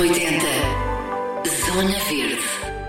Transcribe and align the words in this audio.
M80 0.00 1.44
Zona 1.44 1.98
Verde. 2.08 2.79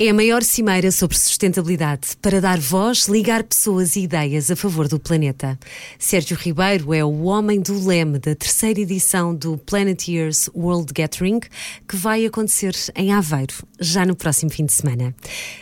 É 0.00 0.10
a 0.10 0.14
maior 0.14 0.44
cimeira 0.44 0.92
sobre 0.92 1.18
sustentabilidade 1.18 2.16
para 2.22 2.40
dar 2.40 2.60
voz, 2.60 3.08
ligar 3.08 3.42
pessoas 3.42 3.96
e 3.96 4.02
ideias 4.02 4.48
a 4.48 4.54
favor 4.54 4.86
do 4.86 4.96
planeta. 4.96 5.58
Sérgio 5.98 6.36
Ribeiro 6.36 6.94
é 6.94 7.04
o 7.04 7.24
homem 7.24 7.60
do 7.60 7.84
leme 7.84 8.20
da 8.20 8.32
terceira 8.32 8.78
edição 8.78 9.34
do 9.34 9.58
Planeteers 9.58 10.48
World 10.54 10.92
Gathering, 10.92 11.40
que 11.88 11.96
vai 11.96 12.24
acontecer 12.24 12.76
em 12.94 13.12
Aveiro, 13.12 13.54
já 13.80 14.06
no 14.06 14.14
próximo 14.14 14.52
fim 14.52 14.66
de 14.66 14.72
semana. 14.72 15.12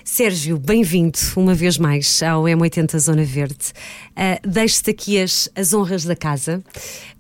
Sérgio, 0.05 0.59
bem-vindo 0.59 1.19
uma 1.35 1.55
vez 1.55 1.79
mais 1.79 2.23
ao 2.23 2.43
M80 2.43 2.99
Zona 2.99 3.25
Verde. 3.25 3.73
Uh, 4.11 4.47
Deixe-te 4.47 4.91
aqui 4.91 5.19
as, 5.19 5.49
as 5.57 5.73
honras 5.73 6.05
da 6.05 6.15
casa. 6.15 6.63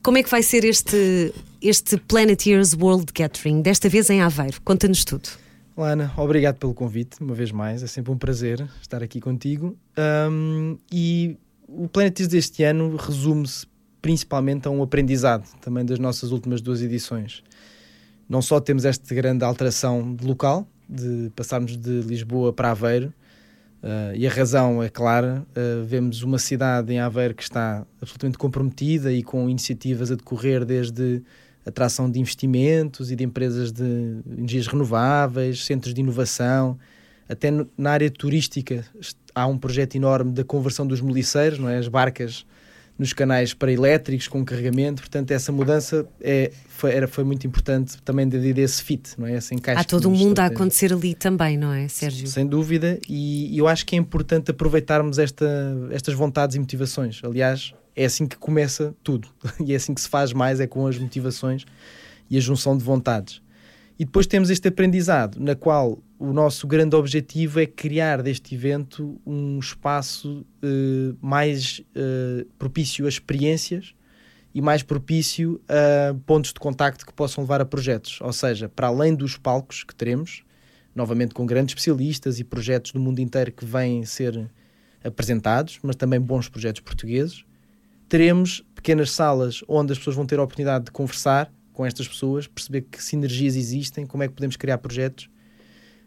Como 0.02 0.18
é 0.18 0.22
que 0.22 0.30
vai 0.30 0.42
ser 0.42 0.66
este, 0.66 1.32
este 1.62 1.96
Planeteers 1.96 2.74
World 2.74 3.10
Gathering, 3.14 3.62
desta 3.62 3.88
vez 3.88 4.10
em 4.10 4.20
Aveiro? 4.20 4.60
Conta-nos 4.62 5.02
tudo. 5.02 5.45
Olá, 5.76 5.90
Ana, 5.90 6.10
obrigado 6.16 6.56
pelo 6.56 6.72
convite, 6.72 7.20
uma 7.20 7.34
vez 7.34 7.52
mais, 7.52 7.82
é 7.82 7.86
sempre 7.86 8.10
um 8.10 8.16
prazer 8.16 8.66
estar 8.80 9.02
aqui 9.02 9.20
contigo. 9.20 9.76
Um, 10.30 10.78
e 10.90 11.36
o 11.68 11.86
Planetis 11.86 12.28
deste 12.28 12.64
ano 12.64 12.96
resume-se 12.96 13.66
principalmente 14.00 14.66
a 14.66 14.70
um 14.70 14.82
aprendizado 14.82 15.46
também 15.60 15.84
das 15.84 15.98
nossas 15.98 16.30
últimas 16.30 16.62
duas 16.62 16.80
edições. 16.80 17.44
Não 18.26 18.40
só 18.40 18.58
temos 18.58 18.86
esta 18.86 19.14
grande 19.14 19.44
alteração 19.44 20.14
de 20.14 20.26
local, 20.26 20.66
de 20.88 21.30
passarmos 21.36 21.76
de 21.76 22.00
Lisboa 22.00 22.54
para 22.54 22.70
Aveiro, 22.70 23.12
uh, 23.82 24.16
e 24.16 24.26
a 24.26 24.30
razão 24.30 24.82
é 24.82 24.88
clara, 24.88 25.46
uh, 25.50 25.84
vemos 25.84 26.22
uma 26.22 26.38
cidade 26.38 26.90
em 26.90 27.00
Aveiro 27.00 27.34
que 27.34 27.42
está 27.42 27.86
absolutamente 28.00 28.38
comprometida 28.38 29.12
e 29.12 29.22
com 29.22 29.46
iniciativas 29.46 30.10
a 30.10 30.14
decorrer 30.14 30.64
desde 30.64 31.22
atração 31.66 32.08
de 32.08 32.20
investimentos 32.20 33.10
e 33.10 33.16
de 33.16 33.24
empresas 33.24 33.72
de 33.72 34.22
energias 34.26 34.68
renováveis, 34.68 35.64
centros 35.64 35.92
de 35.92 36.00
inovação, 36.00 36.78
até 37.28 37.50
na 37.76 37.90
área 37.90 38.10
turística 38.10 38.84
há 39.34 39.46
um 39.46 39.58
projeto 39.58 39.96
enorme 39.96 40.32
da 40.32 40.44
conversão 40.44 40.86
dos 40.86 41.00
moliceiros, 41.00 41.58
não 41.58 41.68
é? 41.68 41.76
as 41.76 41.88
barcas 41.88 42.46
nos 42.98 43.12
canais 43.12 43.52
para 43.52 43.70
elétricos 43.70 44.26
com 44.26 44.42
carregamento, 44.42 45.02
portanto 45.02 45.30
essa 45.30 45.52
mudança 45.52 46.06
é, 46.20 46.50
foi, 46.68 46.92
era, 46.92 47.06
foi 47.06 47.24
muito 47.24 47.46
importante 47.46 48.00
também 48.02 48.26
devido 48.26 48.58
a 48.58 48.62
esse 48.62 48.82
fit, 48.82 49.10
não 49.18 49.26
é? 49.26 49.34
Esse 49.34 49.54
encaixe 49.54 49.82
Há 49.82 49.84
todo 49.84 50.08
um 50.08 50.12
mundo 50.14 50.38
a 50.38 50.46
acontecer 50.46 50.92
ali 50.94 51.14
também, 51.14 51.58
não 51.58 51.72
é, 51.72 51.88
Sérgio? 51.88 52.26
Sem 52.26 52.46
dúvida, 52.46 52.98
e, 53.06 53.54
e 53.54 53.58
eu 53.58 53.68
acho 53.68 53.84
que 53.84 53.94
é 53.94 53.98
importante 53.98 54.50
aproveitarmos 54.50 55.18
esta, 55.18 55.46
estas 55.90 56.14
vontades 56.14 56.56
e 56.56 56.58
motivações. 56.58 57.20
Aliás, 57.22 57.74
é 57.96 58.04
assim 58.04 58.26
que 58.26 58.36
começa 58.36 58.94
tudo. 59.02 59.28
E 59.64 59.72
é 59.72 59.76
assim 59.76 59.94
que 59.94 60.00
se 60.00 60.08
faz 60.08 60.32
mais, 60.32 60.60
é 60.60 60.66
com 60.66 60.86
as 60.86 60.98
motivações 60.98 61.64
e 62.28 62.36
a 62.36 62.40
junção 62.40 62.76
de 62.76 62.84
vontades. 62.84 63.40
E 63.98 64.04
depois 64.04 64.26
temos 64.26 64.50
este 64.50 64.68
aprendizado, 64.68 65.40
na 65.40 65.54
qual 65.54 65.98
o 66.18 66.32
nosso 66.32 66.66
grande 66.66 66.94
objetivo 66.94 67.58
é 67.58 67.66
criar 67.66 68.22
deste 68.22 68.54
evento 68.54 69.18
um 69.26 69.58
espaço 69.58 70.44
uh, 70.62 71.16
mais 71.20 71.80
uh, 71.96 72.44
propício 72.58 73.06
a 73.06 73.08
experiências 73.08 73.94
e 74.54 74.60
mais 74.60 74.82
propício 74.82 75.60
a 75.68 76.14
pontos 76.26 76.52
de 76.52 76.60
contacto 76.60 77.06
que 77.06 77.12
possam 77.12 77.44
levar 77.44 77.60
a 77.62 77.64
projetos. 77.64 78.18
Ou 78.20 78.32
seja, 78.32 78.68
para 78.68 78.88
além 78.88 79.14
dos 79.14 79.38
palcos 79.38 79.82
que 79.82 79.94
teremos, 79.94 80.42
novamente 80.94 81.34
com 81.34 81.46
grandes 81.46 81.72
especialistas 81.72 82.38
e 82.38 82.44
projetos 82.44 82.92
do 82.92 83.00
mundo 83.00 83.20
inteiro 83.20 83.52
que 83.52 83.64
vêm 83.64 84.04
ser 84.04 84.50
apresentados, 85.04 85.78
mas 85.82 85.96
também 85.96 86.20
bons 86.20 86.48
projetos 86.48 86.80
portugueses, 86.80 87.44
teremos 88.08 88.64
pequenas 88.74 89.10
salas 89.10 89.62
onde 89.68 89.92
as 89.92 89.98
pessoas 89.98 90.16
vão 90.16 90.26
ter 90.26 90.38
a 90.38 90.42
oportunidade 90.42 90.86
de 90.86 90.90
conversar 90.90 91.52
com 91.72 91.84
estas 91.84 92.08
pessoas, 92.08 92.46
perceber 92.46 92.82
que 92.82 93.02
sinergias 93.02 93.54
existem, 93.54 94.06
como 94.06 94.22
é 94.22 94.28
que 94.28 94.34
podemos 94.34 94.56
criar 94.56 94.78
projetos, 94.78 95.28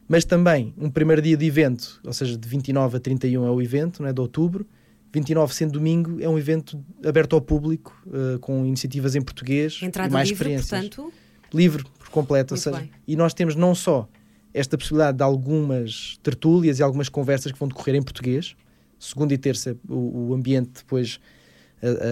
mas 0.08 0.26
também 0.26 0.74
um 0.78 0.90
primeiro 0.90 1.22
dia 1.22 1.38
de 1.38 1.46
evento, 1.46 2.02
ou 2.04 2.12
seja, 2.12 2.36
de 2.36 2.48
29 2.48 2.98
a 2.98 3.00
31 3.00 3.46
é 3.46 3.52
o 3.52 3.62
evento, 3.62 4.02
não 4.02 4.10
é, 4.10 4.14
de 4.14 4.20
outubro, 4.20 4.66
29 5.14 5.54
sendo 5.54 5.74
domingo, 5.74 6.20
é 6.22 6.28
um 6.28 6.38
evento 6.38 6.84
aberto 7.06 7.36
ao 7.36 7.42
público, 7.42 7.96
uh, 8.08 8.40
com 8.40 8.66
iniciativas 8.66 9.16
em 9.16 9.22
português 9.22 9.80
Entrada 9.82 10.10
e 10.10 10.14
mais 10.14 10.30
livre, 10.30 10.54
experiências. 10.54 10.90
portanto? 10.90 11.14
Livre, 11.54 11.84
por 11.98 12.10
completo. 12.10 12.54
Muito 12.54 12.68
ou 12.68 12.74
seja, 12.74 12.84
bem. 12.84 12.92
e 13.08 13.16
nós 13.16 13.34
temos 13.34 13.56
não 13.56 13.74
só 13.74 14.08
esta 14.54 14.78
possibilidade 14.78 15.18
de 15.18 15.24
algumas 15.24 16.18
tertúlias 16.24 16.80
e 16.80 16.84
algumas 16.84 17.10
conversas 17.10 17.52
que 17.52 17.60
vão 17.60 17.68
decorrer 17.68 17.96
em 17.96 18.02
português, 18.02 18.56
segunda 19.00 19.34
e 19.34 19.38
terça 19.38 19.76
o, 19.88 20.30
o 20.30 20.34
ambiente 20.34 20.72
depois 20.78 21.20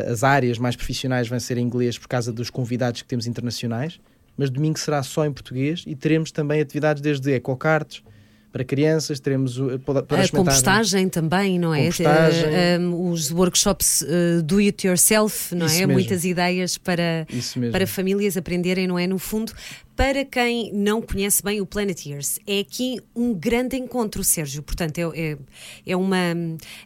as 0.09 0.23
áreas 0.23 0.57
mais 0.57 0.75
profissionais 0.75 1.28
vão 1.28 1.39
ser 1.39 1.57
em 1.57 1.66
inglês 1.66 1.97
por 1.97 2.07
causa 2.07 2.31
dos 2.31 2.50
convidados 2.50 3.01
que 3.01 3.07
temos 3.07 3.28
internacionais, 3.28 4.00
mas 4.38 4.50
domingo 4.50 4.78
será 4.78 5.01
só 5.03 5.25
em 5.25 5.31
português 5.31 5.83
e 5.88 5.95
teremos 5.95 6.31
também 6.31 6.61
atividades 6.61 7.01
desde 7.01 7.31
ecocartes 7.33 8.03
para 8.57 8.66
crianças, 8.66 9.19
teremos 9.19 9.59
o- 9.59 9.78
para 9.79 10.00
A 10.00 10.01
experimentar- 10.01 10.31
compostagem 10.31 11.07
também, 11.09 11.59
não 11.59 11.73
é? 11.75 11.81
Compostagem. 11.84 12.44
Eh, 12.51 12.79
um, 12.79 13.12
os 13.12 13.31
workshops 13.31 14.01
eh, 14.01 14.41
do 14.44 14.57
it 14.57 14.85
yourself, 14.88 15.53
não 15.53 15.68
Isso 15.68 15.75
é? 15.75 15.79
mesmo. 15.81 15.94
Muitas 15.94 16.25
ideias 16.25 16.75
para, 16.78 17.28
para 17.72 17.85
famílias 17.85 18.35
aprenderem, 18.35 18.88
não 18.88 18.97
é? 18.97 19.06
No 19.06 19.19
fundo, 19.19 19.53
para 19.96 20.23
quem 20.25 20.72
não 20.73 21.01
conhece 21.01 21.41
bem 21.44 21.59
o 21.62 21.66
Planeteers, 21.66 22.40
é 22.47 22.59
aqui 22.59 23.00
um 23.16 23.34
grande 23.34 23.75
encontro, 23.78 24.23
Sérgio. 24.23 24.62
Portanto, 24.63 24.97
é, 25.00 25.01
é, 25.31 25.38
é 25.88 25.96
uma. 25.96 26.17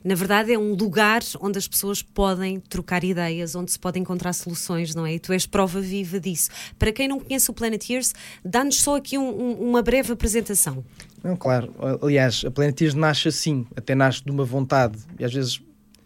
Na 0.04 0.16
verdade, 0.16 0.52
é 0.54 0.58
um 0.60 0.74
lugar 0.74 1.22
onde 1.42 1.58
as 1.58 1.68
pessoas 1.68 2.02
podem 2.02 2.60
trocar 2.60 3.04
ideias, 3.04 3.54
onde 3.56 3.72
se 3.72 3.80
podem 3.80 4.02
encontrar 4.02 4.31
soluções, 4.34 4.94
não 4.96 5.06
é? 5.06 5.14
E 5.16 5.20
tu 5.20 5.31
és 5.34 5.46
prova 5.46 5.80
viva 5.81 6.20
disso. 6.20 6.50
Para 6.80 6.92
quem 6.92 7.08
não 7.08 7.20
conhece 7.20 7.50
o 7.50 7.54
Planeteers, 7.54 8.14
dá-nos 8.44 8.78
só 8.81 8.96
aqui 8.98 9.18
um- 9.18 9.30
um- 9.30 9.70
uma 9.70 9.81
breve 9.81 10.12
apresentação. 10.14 10.84
Não, 11.24 11.36
claro. 11.36 11.74
Aliás, 12.02 12.44
a 12.46 12.52
Planeteers 12.52 12.94
nasce 12.94 13.28
assim, 13.28 13.66
até 13.76 13.94
nasce 13.94 14.24
de 14.24 14.32
uma 14.32 14.44
vontade. 14.44 15.00
E 15.20 15.24
às 15.24 15.34
vezes, 15.34 15.62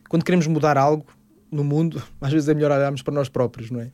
quando 0.09 0.24
queremos 0.24 0.46
mudar 0.48 0.78
algo 0.78 1.06
no 1.52 1.64
mundo, 1.64 2.03
às 2.20 2.31
vezes 2.31 2.50
é 2.50 2.53
melhor 2.53 2.72
olharmos 2.72 3.02
para 3.02 3.14
nós 3.14 3.30
próprios, 3.30 3.72
não 3.72 3.80
é? 3.80 3.92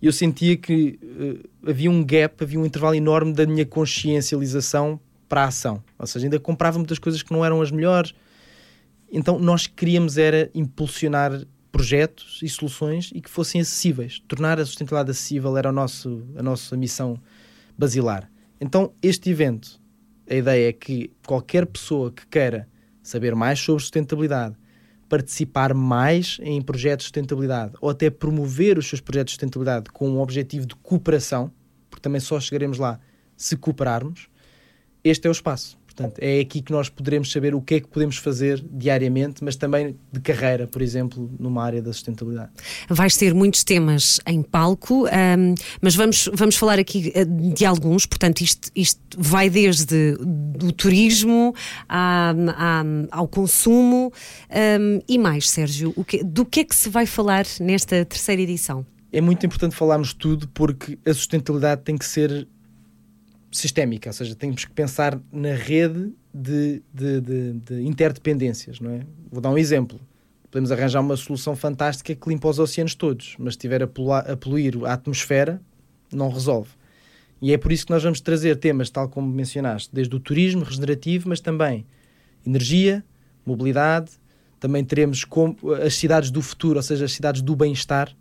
E 0.00 0.06
eu 0.06 0.12
sentia 0.12 0.56
que 0.56 0.98
eh, 1.02 1.70
havia 1.70 1.90
um 1.90 2.04
gap, 2.04 2.42
havia 2.44 2.60
um 2.60 2.66
intervalo 2.66 2.94
enorme 2.94 3.32
da 3.32 3.46
minha 3.46 3.64
consciencialização 3.64 5.00
para 5.28 5.42
a 5.42 5.46
ação. 5.46 5.82
Ou 5.98 6.06
seja, 6.06 6.26
ainda 6.26 6.38
comprava 6.38 6.78
muitas 6.78 6.98
coisas 6.98 7.22
que 7.22 7.32
não 7.32 7.44
eram 7.44 7.62
as 7.62 7.70
melhores. 7.70 8.14
Então, 9.10 9.38
nós 9.38 9.66
queríamos 9.66 10.18
era 10.18 10.50
impulsionar 10.54 11.46
projetos 11.72 12.40
e 12.42 12.48
soluções 12.48 13.10
e 13.14 13.20
que 13.20 13.30
fossem 13.30 13.60
acessíveis. 13.60 14.22
Tornar 14.28 14.60
a 14.60 14.66
sustentabilidade 14.66 15.12
acessível 15.12 15.56
era 15.56 15.70
o 15.70 15.72
nosso, 15.72 16.22
a 16.36 16.42
nossa 16.42 16.76
missão 16.76 17.18
basilar. 17.78 18.30
Então, 18.60 18.92
este 19.02 19.30
evento 19.30 19.80
a 20.28 20.34
ideia 20.34 20.68
é 20.68 20.72
que 20.72 21.10
qualquer 21.26 21.66
pessoa 21.66 22.10
que 22.10 22.26
queira 22.26 22.68
saber 23.02 23.34
mais 23.34 23.58
sobre 23.60 23.82
sustentabilidade, 23.82 24.56
participar 25.08 25.72
mais 25.72 26.38
em 26.42 26.60
projetos 26.60 27.04
de 27.04 27.08
sustentabilidade 27.08 27.74
ou 27.80 27.90
até 27.90 28.10
promover 28.10 28.78
os 28.78 28.88
seus 28.88 29.00
projetos 29.00 29.32
de 29.32 29.34
sustentabilidade 29.34 29.90
com 29.90 30.08
um 30.10 30.20
objetivo 30.20 30.66
de 30.66 30.74
cooperação, 30.76 31.52
porque 31.88 32.02
também 32.02 32.20
só 32.20 32.40
chegaremos 32.40 32.78
lá 32.78 32.98
se 33.36 33.56
cooperarmos, 33.56 34.28
este 35.04 35.26
é 35.26 35.30
o 35.30 35.32
espaço. 35.32 35.78
Portanto, 35.96 36.18
é 36.20 36.40
aqui 36.40 36.60
que 36.60 36.70
nós 36.72 36.90
poderemos 36.90 37.32
saber 37.32 37.54
o 37.54 37.60
que 37.62 37.76
é 37.76 37.80
que 37.80 37.88
podemos 37.88 38.18
fazer 38.18 38.62
diariamente, 38.70 39.42
mas 39.42 39.56
também 39.56 39.96
de 40.12 40.20
carreira, 40.20 40.66
por 40.66 40.82
exemplo, 40.82 41.30
numa 41.40 41.64
área 41.64 41.80
da 41.80 41.90
sustentabilidade. 41.90 42.50
Vais 42.90 43.16
ter 43.16 43.32
muitos 43.32 43.64
temas 43.64 44.20
em 44.26 44.42
palco, 44.42 45.06
ahm, 45.06 45.54
mas 45.80 45.94
vamos, 45.94 46.28
vamos 46.34 46.54
falar 46.56 46.78
aqui 46.78 47.10
eh, 47.14 47.24
de 47.24 47.64
alguns. 47.64 48.04
Portanto, 48.04 48.42
isto, 48.42 48.70
isto 48.76 49.00
vai 49.16 49.48
desde 49.48 50.18
o 50.62 50.70
turismo 50.70 51.54
à- 51.88 52.34
à- 52.54 52.84
ao 53.10 53.26
consumo 53.26 54.12
ahm, 54.50 55.00
e 55.08 55.16
mais, 55.18 55.48
Sérgio. 55.48 55.94
o 55.96 56.04
que- 56.04 56.22
do 56.22 56.44
que 56.44 56.60
é 56.60 56.64
que 56.64 56.76
se 56.76 56.90
vai 56.90 57.06
falar 57.06 57.46
nesta 57.58 58.04
terceira 58.04 58.42
edição? 58.42 58.84
é 59.12 59.20
muito 59.20 59.46
importante 59.46 59.74
falarmos 59.74 60.12
tudo 60.12 60.46
porque 60.48 60.98
a 61.06 61.14
sustentabilidade 61.14 61.80
tem 61.82 61.96
que 61.96 62.04
ser 62.04 62.46
sistémica, 63.56 64.08
ou 64.08 64.12
seja, 64.12 64.34
temos 64.34 64.64
que 64.64 64.70
pensar 64.72 65.18
na 65.32 65.54
rede 65.54 66.12
de, 66.32 66.82
de, 66.92 67.20
de- 67.20 67.52
de 67.52 67.82
interdependências, 67.86 68.80
não 68.80 68.90
é? 68.90 69.00
Vou 69.30 69.40
dar 69.40 69.50
um 69.50 69.58
exemplo. 69.58 70.00
Podemos 70.50 70.70
arranjar 70.72 71.00
uma 71.00 71.16
solução 71.16 71.54
fantástica 71.56 72.14
que 72.14 72.28
limpa 72.28 72.48
os 72.48 72.58
oceanos 72.58 72.94
todos, 72.94 73.34
mas 73.38 73.54
se 73.54 73.58
estiver 73.58 73.82
a, 73.82 73.86
a 74.32 74.36
poluir 74.36 74.74
a 74.84 74.92
atmosfera, 74.92 75.60
não 76.12 76.30
resolve. 76.30 76.70
E 77.42 77.52
é 77.52 77.58
por 77.58 77.70
isso 77.72 77.84
que 77.84 77.92
nós 77.92 78.02
vamos 78.02 78.20
trazer 78.20 78.56
temas, 78.56 78.88
tal 78.88 79.08
como 79.08 79.28
mencionaste, 79.28 79.90
desde 79.92 80.14
o 80.14 80.20
turismo 80.20 80.64
regenerativo, 80.64 81.28
mas 81.28 81.40
também 81.40 81.84
energia, 82.46 83.04
mobilidade, 83.44 84.12
também 84.58 84.82
teremos 84.84 85.24
as 85.84 85.94
cidades 85.96 86.30
do 86.30 86.40
futuro, 86.40 86.78
ou 86.78 86.82
seja, 86.82 87.04
as 87.04 87.12
cidades 87.12 87.42
do 87.42 87.54
bem-estar, 87.54 88.14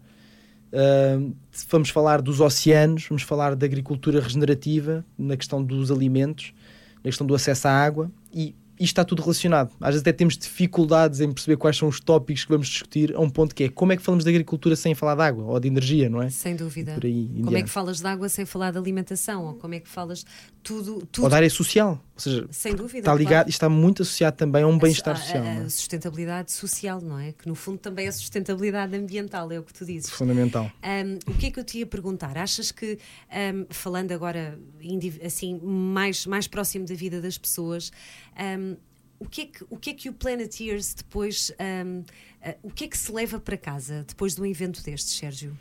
Vamos 1.70 1.90
falar 1.90 2.22
dos 2.22 2.40
oceanos, 2.40 3.06
vamos 3.08 3.24
falar 3.24 3.56
da 3.56 3.66
agricultura 3.66 4.20
regenerativa, 4.20 5.06
na 5.18 5.38
questão 5.38 5.64
dos 5.64 5.92
alimentos, 5.92 6.54
na 6.98 7.04
questão 7.04 7.26
do 7.26 7.34
acesso 7.34 7.68
à 7.68 7.72
água 7.72 8.12
e 8.34 8.56
isto 8.80 8.92
está 8.92 9.04
tudo 9.06 9.22
relacionado. 9.22 9.72
Às 9.80 9.88
vezes 9.90 10.02
até 10.02 10.12
temos 10.12 10.38
dificuldades 10.38 11.20
em 11.22 11.32
perceber 11.32 11.58
quais 11.58 11.78
são 11.78 11.88
os 11.88 12.00
tópicos 12.00 12.44
que 12.44 12.50
vamos 12.52 12.68
discutir 12.68 13.16
a 13.16 13.20
um 13.20 13.30
ponto 13.30 13.56
que 13.56 13.66
é 13.66 13.70
como 13.70 13.92
é 13.94 13.98
que 13.98 14.04
falamos 14.04 14.24
de 14.24 14.30
agricultura 14.30 14.76
sem 14.76 14.94
falar 14.94 15.16
de 15.16 15.22
água 15.22 15.44
ou 15.46 15.60
de 15.60 15.68
energia, 15.68 16.10
não 16.10 16.22
é? 16.22 16.30
Sem 16.30 16.56
dúvida. 16.56 16.94
Por 16.94 17.06
aí, 17.06 17.30
como 17.44 17.58
é 17.58 17.64
que 17.64 17.70
falas 17.70 18.00
de 18.00 18.08
água 18.08 18.28
sem 18.30 18.46
falar 18.46 18.72
de 18.72 18.78
alimentação? 18.78 19.46
Ou 19.46 19.54
como 19.56 19.74
é 19.74 19.80
que 19.80 19.88
falas 19.88 20.26
tudo, 20.62 21.06
tudo 21.12 21.26
Ou 21.26 21.30
da 21.30 21.38
área 21.38 21.50
social. 21.50 22.02
Ou 22.16 22.20
seja, 22.20 22.48
sem 22.50 22.74
dúvida. 22.74 23.00
está 23.00 23.14
ligado, 23.14 23.32
claro. 23.32 23.50
está 23.50 23.70
muito 23.70 24.02
associado 24.02 24.38
também 24.38 24.64
a 24.64 24.68
um 24.68 24.78
bem-estar 24.78 25.16
A- 25.16 25.20
social. 25.20 25.44
A, 25.44 25.48
é? 25.48 25.58
a 25.60 25.70
sustentabilidade 25.70 26.52
social, 26.52 27.02
não 27.02 27.20
é? 27.20 27.34
Que 27.34 27.48
no 27.48 27.56
fundo 27.56 27.78
também 27.78 28.08
é 28.08 28.12
sustentabilidade 28.12 28.96
ambiental, 28.96 29.52
é 29.52 29.60
o 29.60 29.64
que 29.64 29.74
tu 29.74 29.86
dizes. 29.86 30.10
Fundamental. 30.10 30.72
Um, 30.84 31.32
o 31.32 31.36
que 31.38 31.48
é 31.48 31.52
que 31.52 31.60
eu 31.60 31.64
te 31.64 31.80
ia 31.80 31.86
perguntar? 31.86 32.38
Achas 32.38 32.72
que, 32.72 32.98
um, 33.54 33.66
falando 33.70 34.12
agora 34.12 34.58
assim, 35.24 35.60
mais, 35.62 36.26
mais 36.26 36.48
próximo 36.48 36.86
da 36.86 36.96
vida 36.96 37.22
das 37.22 37.38
pessoas, 37.38 37.92
um, 38.38 38.65
o, 39.20 39.26
que 39.26 39.42
é 39.42 39.46
que, 39.46 39.66
o 39.70 39.78
que 39.78 39.90
é 39.90 39.94
que 39.94 40.10
o 40.10 40.14
Planeteers 40.14 40.94
depois. 40.94 41.52
um, 41.60 42.00
uh, 42.00 42.56
o 42.64 42.70
que 42.70 42.86
é 42.86 42.88
que 42.88 42.98
se 42.98 43.12
leva 43.12 43.40
para 43.40 43.58
casa 43.58 44.06
depois 44.08 44.36
de 44.36 44.42
um 44.42 44.46
evento 44.46 44.84
destes, 44.84 45.16
Sérgio? 45.18 45.58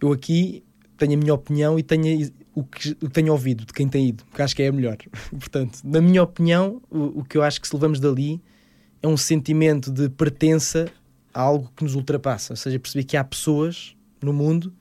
Eu 0.00 0.12
aqui 0.12 0.64
tenho 0.96 1.14
a 1.14 1.16
minha 1.16 1.34
opinião 1.34 1.78
e 1.78 1.82
tenho 1.82 2.30
o 2.54 2.62
que, 2.62 2.94
tenho 2.94 3.32
ouvido 3.32 3.64
de 3.64 3.72
quem 3.72 3.88
tem 3.88 4.08
ido, 4.08 4.24
que 4.32 4.42
acho 4.42 4.54
que 4.54 4.62
é 4.62 4.68
a 4.68 4.72
melhor. 4.72 4.96
Portanto, 5.30 5.80
na 5.84 6.00
minha 6.00 6.22
opinião, 6.22 6.80
o, 6.90 7.20
o 7.20 7.24
que 7.24 7.36
eu 7.36 7.42
acho 7.42 7.60
que 7.60 7.66
se 7.66 7.74
levamos 7.74 7.98
dali 7.98 8.40
é 9.02 9.08
um 9.08 9.16
sentimento 9.16 9.90
de 9.90 10.08
pertença 10.08 10.90
a 11.34 11.40
algo 11.40 11.72
que 11.76 11.82
nos 11.82 11.94
ultrapassa. 11.94 12.52
Ou 12.52 12.56
seja, 12.56 12.78
perceber 12.78 13.04
que 13.04 13.16
há 13.16 13.24
pessoas 13.24 13.96
no 14.22 14.32
mundo 14.32 14.72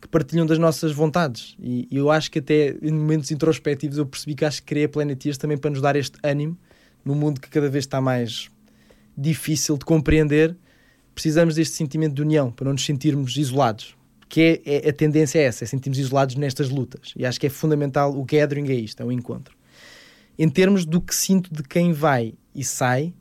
que 0.00 0.06
partilham 0.06 0.44
das 0.44 0.58
nossas 0.58 0.92
vontades. 0.92 1.56
E, 1.58 1.88
e 1.90 1.96
eu 1.96 2.10
acho 2.10 2.30
que 2.30 2.38
até 2.38 2.76
em 2.82 2.92
momentos 2.92 3.30
introspectivos 3.30 3.96
eu 3.96 4.06
percebi 4.06 4.34
que 4.34 4.44
acho 4.44 4.60
que 4.60 4.66
criei 4.66 4.84
a 4.84 4.88
Planeteers 4.88 5.38
também 5.38 5.56
para 5.56 5.70
nos 5.70 5.80
dar 5.80 5.96
este 5.96 6.18
ânimo 6.22 6.58
no 7.04 7.14
mundo 7.14 7.40
que 7.40 7.48
cada 7.48 7.68
vez 7.68 7.84
está 7.84 8.00
mais 8.00 8.50
difícil 9.16 9.76
de 9.76 9.84
compreender. 9.84 10.56
Precisamos 11.14 11.54
deste 11.54 11.76
sentimento 11.76 12.14
de 12.14 12.22
união 12.22 12.50
para 12.50 12.64
não 12.64 12.72
nos 12.72 12.84
sentirmos 12.84 13.36
isolados. 13.36 13.96
Que 14.28 14.62
é, 14.64 14.86
é- 14.86 14.88
a 14.88 14.92
tendência 14.92 15.38
é 15.38 15.42
essa, 15.42 15.64
é 15.64 15.66
sentirmos 15.66 15.98
isolados 15.98 16.34
nestas 16.34 16.68
lutas. 16.68 17.12
E 17.16 17.24
acho 17.24 17.38
que 17.38 17.46
é 17.46 17.50
fundamental 17.50 18.16
o 18.16 18.24
gathering 18.24 18.68
é 18.70 18.74
isto, 18.74 19.00
é 19.02 19.06
o 19.06 19.12
encontro. 19.12 19.56
Em 20.38 20.48
termos 20.48 20.84
do 20.84 21.00
que 21.00 21.14
sinto 21.14 21.54
de 21.54 21.62
quem 21.62 21.92
vai 21.92 22.34
e 22.54 22.64
sai, 22.64 23.14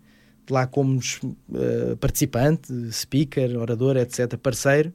de 0.45 0.51
lá 0.51 0.65
como 0.65 0.99
eh, 0.99 1.95
participante, 1.99 2.73
speaker, 2.91 3.57
orador, 3.57 3.97
etc., 3.97 4.35
parceiro, 4.37 4.91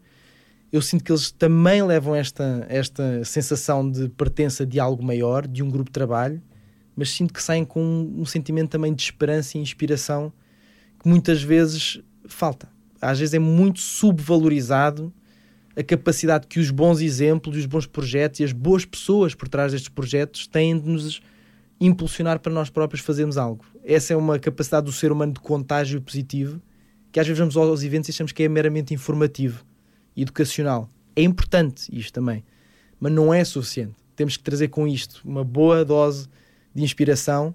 eu 0.71 0.83
sinto 0.83 1.05
que 1.05 1.13
eles 1.13 1.31
também 1.31 1.83
levam 1.83 2.15
esta, 2.15 2.67
esta 2.69 3.25
sensação 3.25 3.89
de 3.91 4.09
pertença 4.11 4.67
de 4.67 4.79
algo 4.79 5.03
maior, 5.03 5.47
de 5.47 5.63
um 5.63 5.71
grupo 5.71 5.89
de 5.89 5.95
trabalho, 5.95 6.43
mas 6.99 7.11
sinto 7.11 7.33
que 7.33 7.41
saem 7.41 7.65
com 7.65 7.81
um, 7.81 8.23
um 8.23 8.27
sentimento 8.27 8.71
também 8.71 8.93
de 8.93 9.01
esperança 9.01 9.57
e 9.57 9.61
inspiração 9.61 10.33
que 10.99 11.09
muitas 11.09 11.41
vezes 11.41 12.01
falta. 12.27 12.69
Às 13.01 13.21
vezes 13.21 13.35
é 13.35 13.39
muito 13.39 13.79
subvalorizado 13.79 15.15
a 15.77 15.83
capacidade 15.85 16.49
que 16.49 16.59
os 16.59 16.73
bons 16.73 17.01
exemplos, 17.01 17.57
os 17.57 17.67
bons 17.67 17.87
projetos 17.87 18.41
e 18.41 18.45
as 18.45 18.51
boas 18.51 18.85
pessoas 18.85 19.33
por 19.33 19.47
trás 19.49 19.71
destes 19.71 19.89
projetos 19.89 20.49
têm 20.49 20.77
de 20.77 20.89
nos 20.89 21.21
impulsionar 21.81 22.41
para 22.41 22.53
nós 22.53 22.69
próprios 22.69 23.01
fazermos 23.01 23.39
algo. 23.39 23.65
Essa 23.85 24.15
é 24.15 24.17
uma 24.17 24.37
capacidade 24.37 24.87
do 24.87 24.93
ser 24.93 25.13
humano 25.13 25.35
de 25.35 25.39
contágio 25.39 26.03
positivo 26.03 26.61
que 27.13 27.21
às 27.21 27.27
vezes 27.29 27.39
vamos 27.39 27.57
aos 27.57 27.85
eventos 27.85 28.09
e 28.09 28.11
achamos 28.11 28.33
que 28.33 28.43
é 28.43 28.49
meramente 28.49 28.93
informativo 28.93 29.65
educacional. 30.17 30.91
É 31.15 31.23
importante 31.23 31.97
isto 31.97 32.13
também, 32.13 32.43
mas 32.99 33.13
não 33.13 33.33
é 33.33 33.45
suficiente. 33.45 33.95
Temos 34.17 34.37
que 34.37 34.43
trazer 34.43 34.67
com 34.67 34.89
isto 34.89 35.21
uma 35.25 35.45
boa 35.45 35.85
dose 35.85 36.29
de 36.75 36.83
inspiração 36.83 37.55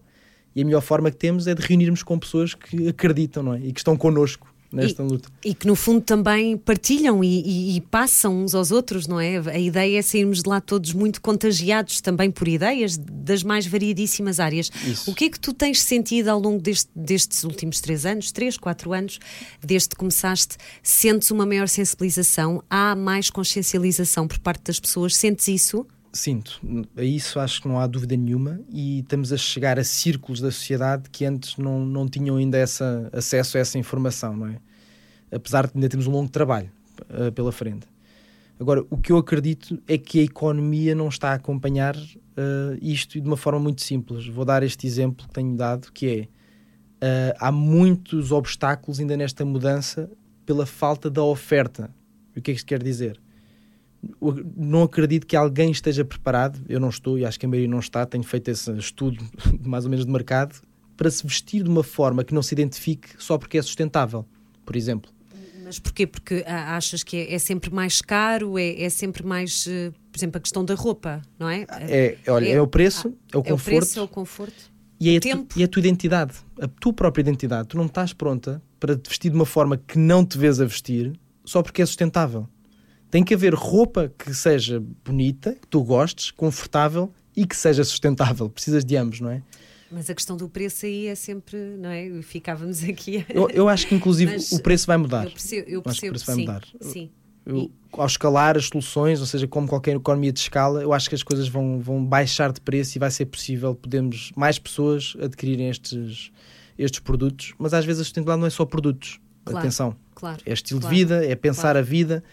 e 0.55 0.61
a 0.61 0.65
melhor 0.65 0.81
forma 0.81 1.09
que 1.09 1.17
temos 1.17 1.47
é 1.47 1.55
de 1.55 1.61
reunirmos 1.61 2.03
com 2.03 2.17
pessoas 2.19 2.53
que 2.53 2.87
acreditam 2.87 3.41
não 3.43 3.53
é? 3.53 3.59
e 3.59 3.71
que 3.73 3.79
estão 3.79 3.95
connosco 3.97 4.51
nesta 4.71 5.03
luta. 5.03 5.29
E 5.45 5.53
que 5.53 5.67
no 5.67 5.75
fundo 5.75 6.01
também 6.01 6.57
partilham 6.57 7.23
e, 7.23 7.27
e- 7.45 7.75
e 7.77 7.81
passam 7.81 8.43
uns 8.43 8.55
aos 8.55 8.71
outros, 8.71 9.05
não 9.05 9.19
é? 9.19 9.37
A 9.37 9.59
ideia 9.59 9.99
é 9.99 10.01
sairmos 10.01 10.41
de 10.41 10.49
lá 10.49 10.59
todos 10.59 10.93
muito 10.93 11.21
contagiados 11.21 12.01
também 12.01 12.31
por 12.31 12.47
ideias 12.47 12.97
das 12.97 13.43
mais 13.43 13.67
variedíssimas 13.67 14.39
áreas. 14.39 14.71
Isso. 14.83 15.11
O 15.11 15.13
que 15.13 15.25
é 15.25 15.29
que 15.29 15.39
tu 15.39 15.53
tens 15.53 15.79
sentido 15.79 16.29
ao 16.29 16.39
longo 16.39 16.59
deste- 16.59 16.89
destes 16.95 17.43
últimos 17.43 17.81
três 17.81 18.03
anos, 18.03 18.31
três, 18.31 18.57
quatro 18.57 18.93
anos, 18.93 19.19
desde 19.63 19.89
que 19.89 19.95
começaste? 19.95 20.57
Sentes 20.81 21.29
uma 21.29 21.45
maior 21.45 21.67
sensibilização? 21.67 22.63
Há 22.67 22.95
mais 22.95 23.29
consciencialização 23.29 24.27
por 24.27 24.39
parte 24.39 24.63
das 24.63 24.79
pessoas? 24.79 25.15
Sentes 25.15 25.47
isso? 25.49 25.85
Sinto, 26.15 26.61
a 26.95 27.03
isso 27.03 27.39
acho 27.39 27.59
que 27.59 27.67
não 27.67 27.79
há 27.79 27.87
dúvida 27.87 28.15
nenhuma 28.15 28.61
e 28.69 28.99
estamos 28.99 29.33
a 29.33 29.37
chegar 29.37 29.79
a 29.79 29.83
círculos 29.83 30.39
da 30.39 30.51
sociedade 30.51 31.09
que 31.09 31.25
antes 31.25 31.57
não, 31.57 31.83
não 31.83 32.07
tinham 32.07 32.35
ainda 32.35 32.55
essa, 32.55 33.09
acesso 33.11 33.57
a 33.57 33.59
essa 33.59 33.79
informação, 33.79 34.37
não 34.37 34.45
é? 34.45 34.57
Apesar 35.31 35.65
de 35.65 35.71
ainda 35.73 35.89
termos 35.89 36.05
um 36.05 36.11
longo 36.11 36.29
trabalho 36.29 36.69
eh, 37.09 37.31
pela 37.31 37.51
frente. 37.51 37.87
Agora, 38.59 38.85
o 38.91 38.97
que 38.97 39.11
eu 39.11 39.17
acredito 39.17 39.81
é 39.87 39.97
que 39.97 40.19
a 40.19 40.23
economia 40.23 40.93
não 40.93 41.07
está 41.07 41.31
a 41.31 41.33
acompanhar 41.33 41.95
eh, 41.95 42.77
isto 42.79 43.19
de 43.19 43.27
uma 43.27 43.35
forma 43.35 43.59
muito 43.59 43.81
simples. 43.81 44.27
Vou 44.27 44.45
dar 44.45 44.61
este 44.61 44.85
exemplo 44.85 45.27
que 45.27 45.33
tenho 45.33 45.55
dado, 45.57 45.91
que 45.91 46.07
é 46.07 46.27
eh, 47.01 47.35
há 47.39 47.51
muitos 47.51 48.31
obstáculos 48.31 48.99
ainda 48.99 49.17
nesta 49.17 49.43
mudança 49.43 50.11
pela 50.45 50.67
falta 50.67 51.09
da 51.09 51.23
oferta. 51.23 51.89
O 52.29 52.33
que 52.33 52.39
é 52.39 52.41
que 52.41 52.51
isto 52.51 52.67
quer 52.67 52.83
dizer? 52.83 53.19
Não 54.55 54.83
acredito 54.83 55.25
que 55.25 55.35
alguém 55.35 55.71
esteja 55.71 56.03
preparado, 56.03 56.59
eu 56.67 56.79
não 56.79 56.89
estou 56.89 57.17
e 57.17 57.25
acho 57.25 57.39
que 57.39 57.45
a 57.45 57.49
maioria 57.49 57.69
não 57.69 57.79
está, 57.79 58.05
tenho 58.05 58.23
feito 58.23 58.49
esse 58.49 58.71
estudo 58.77 59.23
mais 59.63 59.85
ou 59.85 59.89
menos 59.91 60.05
de 60.05 60.11
mercado, 60.11 60.61
para 60.97 61.09
se 61.09 61.25
vestir 61.25 61.63
de 61.63 61.69
uma 61.69 61.83
forma 61.83 62.23
que 62.23 62.33
não 62.33 62.41
se 62.41 62.53
identifique 62.53 63.09
só 63.17 63.37
porque 63.37 63.57
é 63.57 63.61
sustentável, 63.61 64.25
por 64.65 64.75
exemplo. 64.75 65.11
Mas 65.63 65.79
porquê? 65.79 66.05
Porque 66.05 66.43
achas 66.45 67.03
que 67.03 67.15
é, 67.17 67.33
é 67.33 67.39
sempre 67.39 67.73
mais 67.73 68.01
caro, 68.01 68.57
é, 68.59 68.81
é 68.81 68.89
sempre 68.89 69.25
mais, 69.25 69.65
eh, 69.67 69.91
por 70.11 70.19
exemplo, 70.19 70.37
a 70.37 70.41
questão 70.41 70.63
da 70.65 70.75
roupa, 70.75 71.21
não 71.39 71.49
é? 71.49 71.65
É, 71.69 72.17
olha, 72.27 72.45
É- 72.47 72.51
é, 72.51 72.61
o 72.61 72.67
preço, 72.67 73.07
é 73.31 73.37
o 73.37 73.39
É 73.39 73.39
o 73.39 73.43
conforto 73.43 73.77
preço, 73.77 73.99
é 73.99 74.01
o 74.01 74.07
conforto. 74.07 74.71
e, 74.99 75.15
é 75.15 75.19
tu- 75.21 75.47
e 75.55 75.63
a 75.63 75.67
tua 75.67 75.79
identidade, 75.79 76.33
a 76.61 76.67
tua 76.67 76.91
própria 76.93 77.21
identidade. 77.21 77.69
Tu 77.69 77.77
não 77.77 77.85
estás 77.85 78.11
pronta 78.11 78.61
para 78.79 78.95
te 78.97 79.07
vestir 79.07 79.29
de 79.29 79.35
uma 79.35 79.45
forma 79.45 79.77
que 79.77 79.97
não 79.97 80.25
te 80.25 80.37
vês 80.37 80.59
a 80.59 80.65
vestir 80.65 81.13
só 81.45 81.63
porque 81.63 81.81
é 81.81 81.85
sustentável. 81.85 82.47
Tem 83.13 83.23
que 83.23 83.35
haver 83.35 83.53
roupa 83.53 84.11
que 84.17 84.33
seja 84.33 84.83
bonita, 85.05 85.53
que 85.53 85.67
tu 85.67 85.83
gostes, 85.83 86.31
confortável 86.31 87.13
e 87.35 87.45
que 87.45 87.55
seja 87.55 87.83
sustentável. 87.83 88.49
Precisas 88.49 88.83
de 88.83 88.95
ambos, 88.95 89.19
não 89.19 89.29
é? 89.29 89.43
Mas 89.91 90.09
a 90.09 90.15
questão 90.15 90.35
do 90.35 90.49
preço 90.49 90.87
aí 90.87 91.05
é 91.05 91.13
sempre, 91.13 91.55
não 91.77 91.91
é? 91.91 92.23
Ficávamos 92.23 92.83
aqui. 92.83 93.23
Eu, 93.29 93.47
eu 93.51 93.69
acho 93.69 93.85
que 93.85 93.93
inclusive 93.93 94.31
Mas 94.31 94.51
o 94.51 94.59
preço 94.63 94.87
vai 94.87 94.97
mudar. 94.97 95.25
Eu 95.25 95.29
percebo, 95.29 95.69
eu 95.69 95.83
acho 95.85 96.01
que 96.01 96.09
o 96.09 96.11
percebo 96.11 96.11
preço 96.13 96.25
vai 96.25 96.35
sim, 96.35 96.41
mudar. 96.41 96.63
Sim. 96.81 97.11
Eu, 97.45 97.71
ao 97.91 98.07
escalar 98.07 98.57
as 98.57 98.65
soluções, 98.65 99.19
ou 99.19 99.27
seja, 99.27 99.47
como 99.47 99.67
qualquer 99.67 99.95
economia 99.95 100.33
de 100.33 100.39
escala, 100.39 100.81
eu 100.81 100.91
acho 100.91 101.07
que 101.07 101.13
as 101.13 101.21
coisas 101.21 101.47
vão, 101.47 101.79
vão 101.79 102.03
baixar 102.03 102.51
de 102.51 102.59
preço 102.61 102.97
e 102.97 102.99
vai 102.99 103.11
ser 103.11 103.27
possível 103.27 103.75
podemos 103.75 104.31
mais 104.35 104.57
pessoas 104.57 105.15
adquirirem 105.21 105.69
estes, 105.69 106.31
estes 106.79 106.99
produtos. 106.99 107.53
Mas 107.59 107.75
às 107.75 107.85
vezes 107.85 108.01
a 108.01 108.03
sustentabilidade 108.05 108.39
não 108.39 108.47
é 108.47 108.49
só 108.49 108.65
produtos. 108.65 109.19
Claro, 109.45 109.59
Atenção, 109.59 109.95
Claro. 110.15 110.41
é 110.47 110.53
estilo 110.53 110.79
claro. 110.79 110.95
de 110.95 110.99
vida, 110.99 111.23
é 111.23 111.35
pensar 111.35 111.77
a 111.77 111.81
vida, 111.83 112.23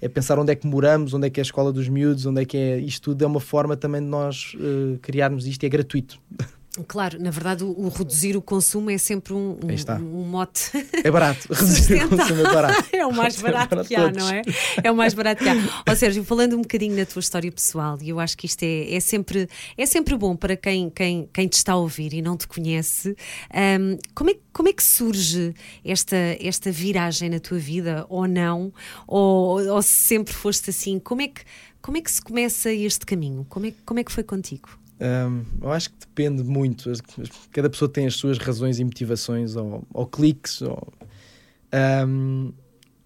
é 0.00 0.08
pensar 0.08 0.38
onde 0.38 0.52
é 0.52 0.54
que 0.54 0.66
moramos, 0.66 1.12
onde 1.14 1.26
é 1.26 1.30
que 1.30 1.40
é 1.40 1.42
a 1.42 1.44
escola 1.44 1.72
dos 1.72 1.88
miúdos, 1.88 2.26
onde 2.26 2.42
é 2.42 2.44
que 2.44 2.56
é 2.56 2.78
isto 2.78 3.10
tudo. 3.10 3.22
É 3.22 3.26
uma 3.26 3.40
forma 3.40 3.76
também 3.76 4.00
de 4.00 4.08
nós 4.08 4.56
eh, 4.58 4.98
criarmos 5.02 5.46
isto 5.46 5.62
e 5.62 5.66
é 5.66 5.68
gratuito. 5.68 6.20
Claro, 6.86 7.20
na 7.20 7.30
verdade, 7.30 7.64
o, 7.64 7.68
o 7.68 7.88
reduzir 7.88 8.36
o 8.36 8.42
consumo 8.42 8.90
é 8.90 8.98
sempre 8.98 9.32
um, 9.32 9.58
um, 9.60 10.20
um 10.20 10.24
mote. 10.24 10.70
É 11.02 11.10
barato. 11.10 11.48
Reduzir 11.52 12.04
o 12.04 12.08
consumo 12.08 12.40
é 12.40 12.44
barato. 12.44 12.88
É 12.92 13.04
o 13.04 13.12
mais 13.12 13.34
Para 13.36 13.52
barato 13.52 13.88
que 13.88 13.96
há, 13.96 14.12
não 14.12 14.28
é? 14.28 14.42
É 14.84 14.90
o 14.90 14.94
mais 14.94 15.12
barato 15.12 15.42
que 15.42 15.48
há. 15.48 15.54
Ó 15.88 15.94
Sérgio, 15.96 16.22
falando 16.22 16.56
um 16.56 16.62
bocadinho 16.62 16.96
na 16.96 17.04
tua 17.04 17.18
história 17.18 17.50
pessoal, 17.50 17.98
e 18.00 18.10
eu 18.10 18.20
acho 18.20 18.36
que 18.36 18.46
isto 18.46 18.62
é, 18.62 18.94
é, 18.94 19.00
sempre, 19.00 19.48
é 19.76 19.84
sempre 19.84 20.16
bom 20.16 20.36
para 20.36 20.56
quem, 20.56 20.88
quem, 20.90 21.28
quem 21.32 21.48
te 21.48 21.54
está 21.54 21.72
a 21.72 21.76
ouvir 21.76 22.14
e 22.14 22.22
não 22.22 22.36
te 22.36 22.46
conhece. 22.46 23.16
Ahm, 23.52 23.98
como, 24.14 24.30
é, 24.30 24.36
como 24.52 24.68
é 24.68 24.72
que 24.72 24.82
surge 24.82 25.52
esta, 25.84 26.16
esta 26.40 26.70
viragem 26.70 27.30
na 27.30 27.40
tua 27.40 27.58
vida, 27.58 28.06
ou 28.08 28.28
não? 28.28 28.72
Ou, 29.08 29.60
ou 29.66 29.82
se 29.82 29.88
sempre 29.88 30.32
foste 30.32 30.70
assim? 30.70 31.00
Como 31.00 31.20
é, 31.20 31.26
que, 31.26 31.42
como 31.82 31.96
é 31.96 32.00
que 32.00 32.10
se 32.12 32.22
começa 32.22 32.72
este 32.72 33.04
caminho? 33.04 33.44
Como 33.48 33.66
é, 33.66 33.72
como 33.84 33.98
é 33.98 34.04
que 34.04 34.12
foi 34.12 34.22
contigo? 34.22 34.78
Hum, 35.00 35.44
eu 35.62 35.72
acho 35.72 35.90
que 35.90 35.98
depende 36.00 36.42
muito. 36.42 36.90
Cada 37.50 37.70
pessoa 37.70 37.88
tem 37.88 38.06
as 38.06 38.14
suas 38.14 38.38
razões 38.38 38.78
e 38.78 38.84
motivações, 38.84 39.56
ou, 39.56 39.84
ou 39.92 40.06
cliques. 40.06 40.62
Ou, 40.62 40.92
Hum, 41.72 42.52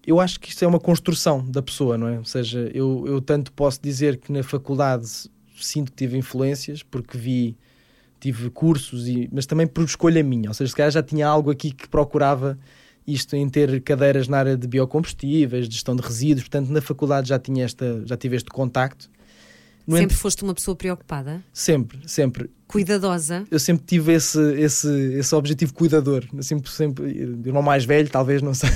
eu 0.05 0.19
acho 0.19 0.39
que 0.39 0.49
isto 0.49 0.63
é 0.63 0.67
uma 0.67 0.79
construção 0.79 1.43
da 1.49 1.61
pessoa, 1.61 1.97
não 1.97 2.07
é? 2.07 2.17
Ou 2.17 2.25
seja, 2.25 2.69
eu, 2.73 3.03
eu 3.07 3.21
tanto 3.21 3.51
posso 3.51 3.81
dizer 3.81 4.17
que 4.17 4.31
na 4.31 4.43
faculdade 4.43 5.07
sinto 5.59 5.91
que 5.91 5.97
tive 5.97 6.17
influências, 6.17 6.83
porque 6.83 7.17
vi, 7.17 7.57
tive 8.19 8.49
cursos, 8.49 9.07
e, 9.07 9.29
mas 9.31 9.45
também 9.45 9.65
por 9.65 9.83
escolha 9.83 10.23
minha. 10.23 10.49
Ou 10.49 10.53
seja, 10.53 10.69
se 10.69 10.75
calhar 10.75 10.91
já 10.91 11.01
tinha 11.01 11.27
algo 11.27 11.49
aqui 11.49 11.71
que 11.71 11.87
procurava 11.87 12.57
isto 13.07 13.35
em 13.35 13.47
ter 13.49 13.81
cadeiras 13.81 14.27
na 14.27 14.37
área 14.37 14.57
de 14.57 14.67
biocombustíveis, 14.67 15.67
de 15.67 15.75
gestão 15.75 15.95
de 15.95 16.01
resíduos, 16.01 16.43
portanto 16.43 16.69
na 16.69 16.81
faculdade 16.81 17.29
já 17.29 17.39
tinha 17.39 17.65
esta, 17.65 18.03
já 18.05 18.17
tive 18.17 18.35
este 18.35 18.49
contacto. 18.49 19.09
No 19.87 19.97
sempre 19.97 20.15
foste 20.15 20.43
uma 20.43 20.53
pessoa 20.53 20.75
preocupada? 20.75 21.43
Sempre, 21.53 21.99
sempre. 22.07 22.49
cuidadosa. 22.67 23.45
Eu 23.51 23.59
sempre 23.59 23.85
tive 23.85 24.13
esse, 24.13 24.39
esse, 24.59 24.89
esse 25.13 25.35
objetivo 25.35 25.73
cuidador. 25.73 26.25
Sempre, 26.41 26.71
sempre, 26.71 27.05
irmão 27.45 27.61
mais 27.61 27.85
velho, 27.85 28.09
talvez, 28.09 28.41
não 28.41 28.53
sei. 28.53 28.69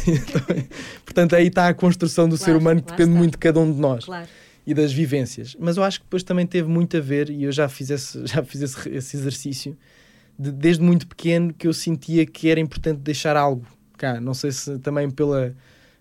Portanto, 1.03 1.35
aí 1.35 1.47
está 1.47 1.67
a 1.67 1.73
construção 1.73 2.29
do 2.29 2.37
claro, 2.37 2.51
ser 2.51 2.57
humano 2.57 2.81
que 2.81 2.91
depende 2.91 3.09
está. 3.09 3.19
muito 3.19 3.31
de 3.31 3.37
cada 3.39 3.59
um 3.59 3.73
de 3.73 3.79
nós. 3.79 4.05
Claro. 4.05 4.27
E 4.67 4.73
das 4.73 4.93
vivências. 4.93 5.55
Mas 5.59 5.77
eu 5.77 5.83
acho 5.83 5.99
que 5.99 6.05
depois 6.05 6.21
também 6.21 6.45
teve 6.45 6.69
muito 6.69 6.95
a 6.95 6.99
ver, 6.99 7.31
e 7.31 7.43
eu 7.43 7.51
já 7.51 7.67
fiz 7.67 7.89
esse, 7.89 8.25
já 8.27 8.43
fiz 8.43 8.61
esse, 8.61 8.89
esse 8.89 9.17
exercício, 9.17 9.75
de, 10.37 10.51
desde 10.51 10.83
muito 10.83 11.07
pequeno 11.07 11.51
que 11.51 11.67
eu 11.67 11.73
sentia 11.73 12.23
que 12.23 12.49
era 12.49 12.59
importante 12.59 12.99
deixar 12.99 13.35
algo 13.35 13.65
cá. 13.97 14.21
Não 14.21 14.35
sei 14.35 14.51
se 14.51 14.77
também 14.79 15.09
pela. 15.09 15.55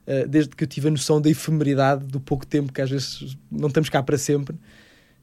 Uh, 0.06 0.26
desde 0.26 0.56
que 0.56 0.64
eu 0.64 0.68
tive 0.68 0.88
a 0.88 0.90
noção 0.90 1.20
da 1.20 1.28
efemeridade, 1.28 2.06
do 2.06 2.18
pouco 2.18 2.46
tempo 2.46 2.72
que 2.72 2.80
às 2.80 2.88
vezes 2.88 3.36
não 3.50 3.68
estamos 3.68 3.90
cá 3.90 4.02
para 4.02 4.16
sempre, 4.16 4.56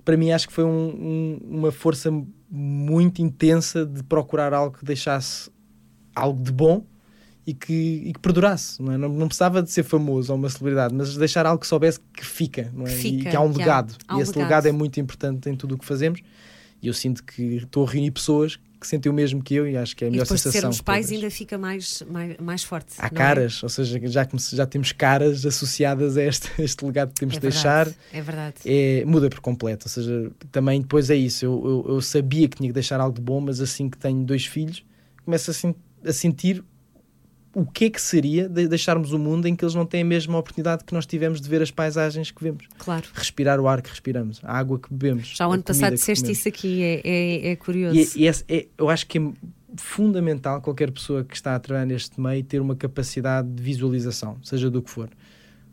para 0.05 0.15
mim 0.15 0.31
acho 0.31 0.47
que 0.47 0.53
foi 0.53 0.63
um, 0.63 0.69
um, 0.69 1.39
uma 1.57 1.71
força 1.71 2.09
muito 2.49 3.21
intensa 3.21 3.85
de 3.85 4.03
procurar 4.03 4.53
algo 4.53 4.77
que 4.77 4.85
deixasse 4.85 5.49
algo 6.15 6.41
de 6.41 6.51
bom 6.51 6.85
e 7.45 7.53
que, 7.53 8.03
e 8.05 8.13
que 8.13 8.19
perdurasse. 8.19 8.81
Não, 8.81 8.93
é? 8.93 8.97
não, 8.97 9.09
não, 9.09 9.27
precisava 9.27 9.61
de 9.61 9.71
ser 9.71 9.83
famoso 9.83 10.31
ou 10.31 10.37
uma 10.37 10.49
celebridade, 10.49 10.93
mas 10.93 11.17
deixar 11.17 11.45
algo 11.45 11.59
que 11.59 11.67
soubesse 11.67 11.99
que 12.13 12.25
fica, 12.25 12.71
não 12.73 12.85
é? 12.85 12.89
Fica, 12.89 13.27
e 13.27 13.31
que 13.31 13.35
há 13.35 13.41
um 13.41 13.51
legado. 13.51 13.95
Há, 14.07 14.13
há 14.13 14.15
um 14.15 14.19
e 14.19 14.21
esse 14.21 14.31
legado. 14.31 14.47
legado 14.47 14.67
é 14.67 14.71
muito 14.71 14.99
importante 14.99 15.49
em 15.49 15.55
tudo 15.55 15.75
o 15.75 15.77
que 15.77 15.85
fazemos. 15.85 16.21
E 16.81 16.87
eu 16.87 16.93
sinto 16.93 17.23
que 17.23 17.57
estou 17.57 17.85
a 17.85 17.89
reunir 17.89 18.11
pessoas 18.11 18.59
que 18.85 18.89
sentem 18.89 19.11
o 19.11 19.13
mesmo 19.13 19.41
que 19.41 19.55
eu 19.55 19.67
e 19.67 19.75
acho 19.75 19.95
que 19.95 20.05
é 20.05 20.07
a 20.07 20.11
melhor 20.11 20.25
sensação. 20.25 20.49
E 20.49 20.53
depois 20.53 20.53
de 20.53 20.59
sermos 20.61 20.81
pais 20.81 21.11
ainda 21.11 21.29
fica 21.29 21.57
mais, 21.57 22.03
mais, 22.09 22.37
mais 22.37 22.63
forte. 22.63 22.93
Há 22.97 23.07
é? 23.07 23.09
caras, 23.09 23.59
é? 23.61 23.65
ou 23.65 23.69
seja, 23.69 23.99
já, 24.07 24.27
já 24.53 24.65
temos 24.65 24.91
caras 24.91 25.45
associadas 25.45 26.17
a 26.17 26.23
este, 26.23 26.49
este 26.61 26.85
legado 26.85 27.09
que 27.09 27.19
temos 27.19 27.35
é 27.35 27.39
de 27.39 27.41
deixar. 27.41 27.87
É 28.13 28.21
verdade. 28.21 28.55
É, 28.65 29.03
muda 29.05 29.29
por 29.29 29.39
completo, 29.39 29.87
ou 29.87 29.89
seja, 29.89 30.31
também 30.51 30.81
depois 30.81 31.09
é 31.09 31.15
isso. 31.15 31.45
Eu, 31.45 31.83
eu, 31.87 31.93
eu, 31.95 32.01
sabia 32.01 32.47
que 32.47 32.57
tinha 32.57 32.69
que 32.69 32.73
deixar 32.73 32.99
algo 32.99 33.15
de 33.15 33.21
bom, 33.21 33.41
mas 33.41 33.59
assim 33.59 33.89
que 33.89 33.97
tenho 33.97 34.23
dois 34.23 34.45
filhos, 34.45 34.85
começo 35.23 35.51
a, 35.51 36.09
a 36.09 36.13
sentir 36.13 36.63
o 37.55 37.65
que 37.65 37.85
é 37.85 37.89
que 37.89 38.01
seria 38.01 38.49
de 38.49 38.67
deixarmos 38.67 39.13
o 39.13 39.17
mundo 39.17 39.47
em 39.47 39.55
que 39.55 39.63
eles 39.63 39.73
não 39.73 39.85
têm 39.85 40.01
a 40.01 40.05
mesma 40.05 40.37
oportunidade 40.37 40.83
que 40.83 40.93
nós 40.93 41.05
tivemos 41.05 41.39
de 41.39 41.47
ver 41.47 41.61
as 41.61 41.71
paisagens 41.71 42.29
que 42.29 42.43
vemos. 42.43 42.65
Claro. 42.77 43.05
Respirar 43.13 43.61
o 43.61 43.67
ar 43.67 43.81
que 43.81 43.89
respiramos, 43.89 44.41
a 44.43 44.57
água 44.57 44.77
que 44.77 44.93
bebemos. 44.93 45.27
Já 45.37 45.47
o 45.47 45.53
ano 45.53 45.63
passado 45.63 45.93
disseste 45.93 46.29
isso 46.29 46.49
aqui, 46.49 46.83
é, 46.83 47.01
é, 47.05 47.51
é 47.51 47.55
curioso. 47.55 47.97
E, 47.97 48.23
e 48.23 48.27
é, 48.27 48.67
eu 48.77 48.89
acho 48.89 49.07
que 49.07 49.19
é 49.19 49.21
fundamental 49.77 50.61
qualquer 50.61 50.91
pessoa 50.91 51.23
que 51.23 51.33
está 51.33 51.55
a 51.55 51.59
trabalhar 51.59 51.85
neste 51.85 52.19
meio 52.19 52.43
ter 52.43 52.59
uma 52.59 52.75
capacidade 52.75 53.47
de 53.47 53.63
visualização, 53.63 54.37
seja 54.43 54.69
do 54.69 54.81
que 54.81 54.89
for. 54.89 55.09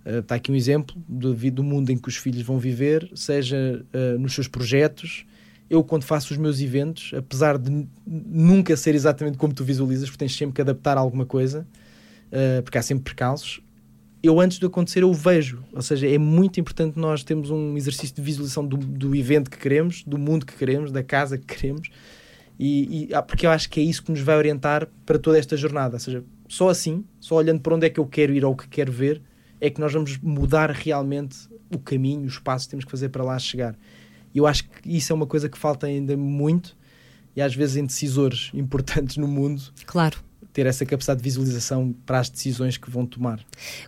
Uh, 0.06 0.18
está 0.20 0.36
aqui 0.36 0.52
um 0.52 0.54
exemplo 0.54 0.94
do, 1.08 1.34
do 1.34 1.64
mundo 1.64 1.90
em 1.90 1.98
que 1.98 2.08
os 2.08 2.16
filhos 2.16 2.42
vão 2.42 2.60
viver, 2.60 3.10
seja 3.12 3.84
uh, 3.92 4.18
nos 4.20 4.34
seus 4.34 4.46
projetos, 4.46 5.24
eu 5.72 5.82
quando 5.82 6.04
faço 6.04 6.34
os 6.34 6.38
meus 6.38 6.60
eventos, 6.60 7.12
apesar 7.16 7.56
de 7.56 7.88
nunca 8.06 8.76
ser 8.76 8.94
exatamente 8.94 9.38
como 9.38 9.54
tu 9.54 9.64
visualizas, 9.64 10.10
porque 10.10 10.18
tens 10.18 10.36
sempre 10.36 10.54
que 10.54 10.60
adaptar 10.60 10.98
alguma 10.98 11.24
coisa, 11.24 11.66
uh, 12.30 12.62
porque 12.62 12.76
há 12.76 12.82
sempre 12.82 13.04
percalços, 13.04 13.62
eu 14.22 14.38
antes 14.38 14.58
de 14.58 14.66
acontecer 14.66 15.02
eu 15.02 15.12
vejo, 15.14 15.64
ou 15.72 15.80
seja, 15.80 16.06
é 16.06 16.18
muito 16.18 16.60
importante 16.60 16.98
nós 16.98 17.24
termos 17.24 17.50
um 17.50 17.74
exercício 17.74 18.14
de 18.14 18.20
visualização 18.20 18.66
do, 18.66 18.76
do 18.76 19.16
evento 19.16 19.50
que 19.50 19.56
queremos, 19.56 20.04
do 20.04 20.18
mundo 20.18 20.44
que 20.44 20.54
queremos, 20.54 20.92
da 20.92 21.02
casa 21.02 21.38
que 21.38 21.46
queremos, 21.46 21.88
e, 22.58 23.06
e, 23.08 23.14
ah, 23.14 23.22
porque 23.22 23.46
eu 23.46 23.50
acho 23.50 23.70
que 23.70 23.80
é 23.80 23.82
isso 23.82 24.02
que 24.02 24.10
nos 24.10 24.20
vai 24.20 24.36
orientar 24.36 24.86
para 25.06 25.18
toda 25.18 25.38
esta 25.38 25.56
jornada, 25.56 25.96
ou 25.96 26.00
seja, 26.00 26.22
só 26.48 26.68
assim, 26.68 27.02
só 27.18 27.36
olhando 27.36 27.62
para 27.62 27.74
onde 27.74 27.86
é 27.86 27.90
que 27.90 27.98
eu 27.98 28.04
quero 28.04 28.34
ir 28.34 28.44
ou 28.44 28.52
o 28.52 28.56
que 28.56 28.68
quero 28.68 28.92
ver, 28.92 29.22
é 29.58 29.70
que 29.70 29.80
nós 29.80 29.90
vamos 29.90 30.18
mudar 30.18 30.70
realmente 30.70 31.48
o 31.74 31.78
caminho, 31.78 32.26
os 32.26 32.38
passos 32.38 32.66
que 32.66 32.72
temos 32.72 32.84
que 32.84 32.90
fazer 32.90 33.08
para 33.08 33.24
lá 33.24 33.38
chegar. 33.38 33.74
E 34.34 34.38
eu 34.38 34.46
acho 34.46 34.64
que 34.64 34.96
isso 34.96 35.12
é 35.12 35.14
uma 35.14 35.26
coisa 35.26 35.48
que 35.48 35.58
falta 35.58 35.86
ainda 35.86 36.16
muito 36.16 36.76
e 37.34 37.40
às 37.40 37.54
vezes 37.54 37.76
em 37.76 37.84
decisores 37.84 38.50
importantes 38.54 39.16
no 39.16 39.28
mundo. 39.28 39.62
Claro. 39.86 40.18
Ter 40.52 40.66
essa 40.66 40.84
capacidade 40.84 41.18
de 41.18 41.24
visualização 41.24 41.94
para 42.04 42.18
as 42.18 42.28
decisões 42.28 42.76
que 42.76 42.90
vão 42.90 43.06
tomar. 43.06 43.40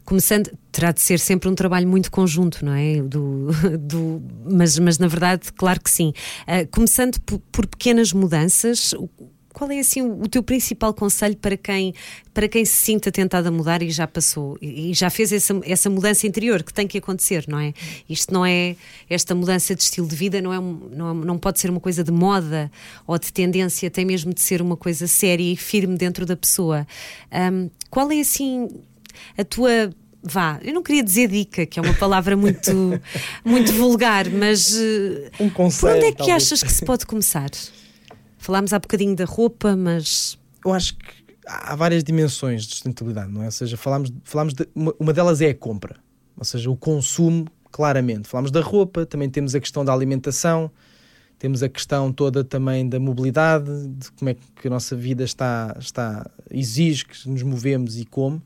Começando, 0.03 0.51
terá 0.73 0.93
de 0.93 1.01
ser 1.03 1.19
sempre 1.19 1.47
um 1.47 1.55
trabalho 1.55 1.87
muito 1.87 2.11
conjunto, 2.11 2.65
não 2.65 2.73
é? 2.73 3.03
Do, 3.03 3.49
do, 3.79 4.23
mas, 4.51 4.79
mas 4.79 4.99
na 4.99 5.07
verdade, 5.07 5.53
claro 5.53 5.79
que 5.79 5.91
sim. 5.91 6.15
Uh, 6.49 6.67
começando 6.71 7.21
por, 7.21 7.39
por 7.53 7.67
pequenas 7.67 8.15
mudanças, 8.15 8.95
qual 9.55 9.71
é 9.71 9.79
assim 9.79 10.03
o 10.03 10.29
teu 10.29 10.43
principal 10.43 10.93
conselho 10.93 11.37
para 11.37 11.57
quem 11.57 11.95
para 12.35 12.49
quem 12.49 12.65
se 12.65 12.73
sinta 12.73 13.13
tentado 13.13 13.47
a 13.47 13.51
mudar 13.53 13.81
e 13.81 13.91
já 13.91 14.07
passou 14.07 14.59
e 14.61 14.93
já 14.93 15.09
fez 15.09 15.33
essa, 15.33 15.59
essa 15.65 15.89
mudança 15.89 16.27
interior 16.27 16.65
que 16.65 16.75
tem 16.75 16.87
que 16.87 16.99
acontecer, 16.99 17.45
não 17.47 17.61
é? 17.61 17.73
Isto 18.11 18.35
não 18.35 18.45
é 18.45 18.75
esta 19.09 19.35
mudança 19.35 19.75
de 19.75 19.83
estilo 19.83 20.09
de 20.09 20.17
vida 20.17 20.43
não 20.43 20.53
é 20.53 20.61
não, 20.61 21.11
é, 21.11 21.15
não 21.25 21.39
pode 21.39 21.61
ser 21.61 21.71
uma 21.71 21.81
coisa 21.81 22.03
de 22.03 22.11
moda 22.11 22.71
ou 23.07 23.17
de 23.17 23.33
tendência, 23.33 23.89
tem 23.89 24.05
mesmo 24.05 24.35
de 24.35 24.43
ser 24.43 24.61
uma 24.61 24.77
coisa 24.77 25.07
séria 25.07 25.45
e 25.45 25.57
firme 25.57 25.97
dentro 25.97 26.27
da 26.27 26.37
pessoa. 26.37 26.87
Um, 27.33 27.71
qual 27.89 28.11
é 28.11 28.19
assim 28.19 28.69
a 29.39 29.45
tua 29.45 29.91
vá, 30.25 30.59
eu 30.63 30.73
não 30.73 30.83
queria 30.83 31.05
dizer 31.05 31.29
dica, 31.29 31.67
que 31.67 31.79
é 31.79 31.83
uma 31.83 31.95
palavra 31.95 32.37
muito, 32.37 32.73
muito 33.45 33.73
vulgar, 33.75 34.29
mas 34.31 34.75
um 35.39 35.51
conselho, 35.51 35.93
por 35.93 35.97
onde 35.97 36.07
é 36.07 36.11
que 36.11 36.19
talvez. 36.19 36.43
achas 36.43 36.63
que 36.63 36.73
se 36.73 36.85
pode 36.85 37.07
começar? 37.07 37.51
Falámos 38.45 38.75
há 38.75 38.79
bocadinho 38.79 39.17
da 39.17 39.25
roupa, 39.25 39.75
mas. 39.75 40.39
Eu 40.63 40.75
acho 40.75 40.99
que 40.99 41.07
há 41.47 41.75
várias 41.75 42.05
dimensões 42.05 42.65
de 42.65 42.75
sustentabilidade, 42.75 43.33
não 43.33 43.43
é? 43.43 43.47
Ou 43.47 43.51
seja, 43.51 43.75
falámos, 43.75 44.13
falámos 44.23 44.53
de, 44.53 44.69
uma, 44.75 44.95
uma 44.99 45.15
delas 45.15 45.41
é 45.41 45.49
a 45.49 45.55
compra, 45.55 45.97
ou 46.37 46.45
seja, 46.45 46.71
o 46.71 46.77
consumo, 46.77 47.47
claramente. 47.73 48.29
Falámos 48.29 48.51
da 48.51 48.61
roupa, 48.61 49.07
também 49.07 49.31
temos 49.31 49.55
a 49.55 49.61
questão 49.61 49.83
da 49.83 49.95
alimentação, 49.95 50.71
temos 51.39 51.63
a 51.63 51.71
questão 51.71 52.13
toda 52.13 52.45
também 52.45 52.87
da 52.87 53.01
mobilidade, 53.01 53.89
de 53.89 54.13
como 54.13 54.29
é 54.29 54.35
que 54.35 54.69
a 54.69 54.71
nossa 54.71 54.95
vida 54.95 55.25
está, 55.25 55.75
está 55.81 56.31
exige 56.51 57.07
que 57.07 57.27
nos 57.27 57.43
movemos 57.43 57.97
e 57.99 58.05
como. 58.05 58.43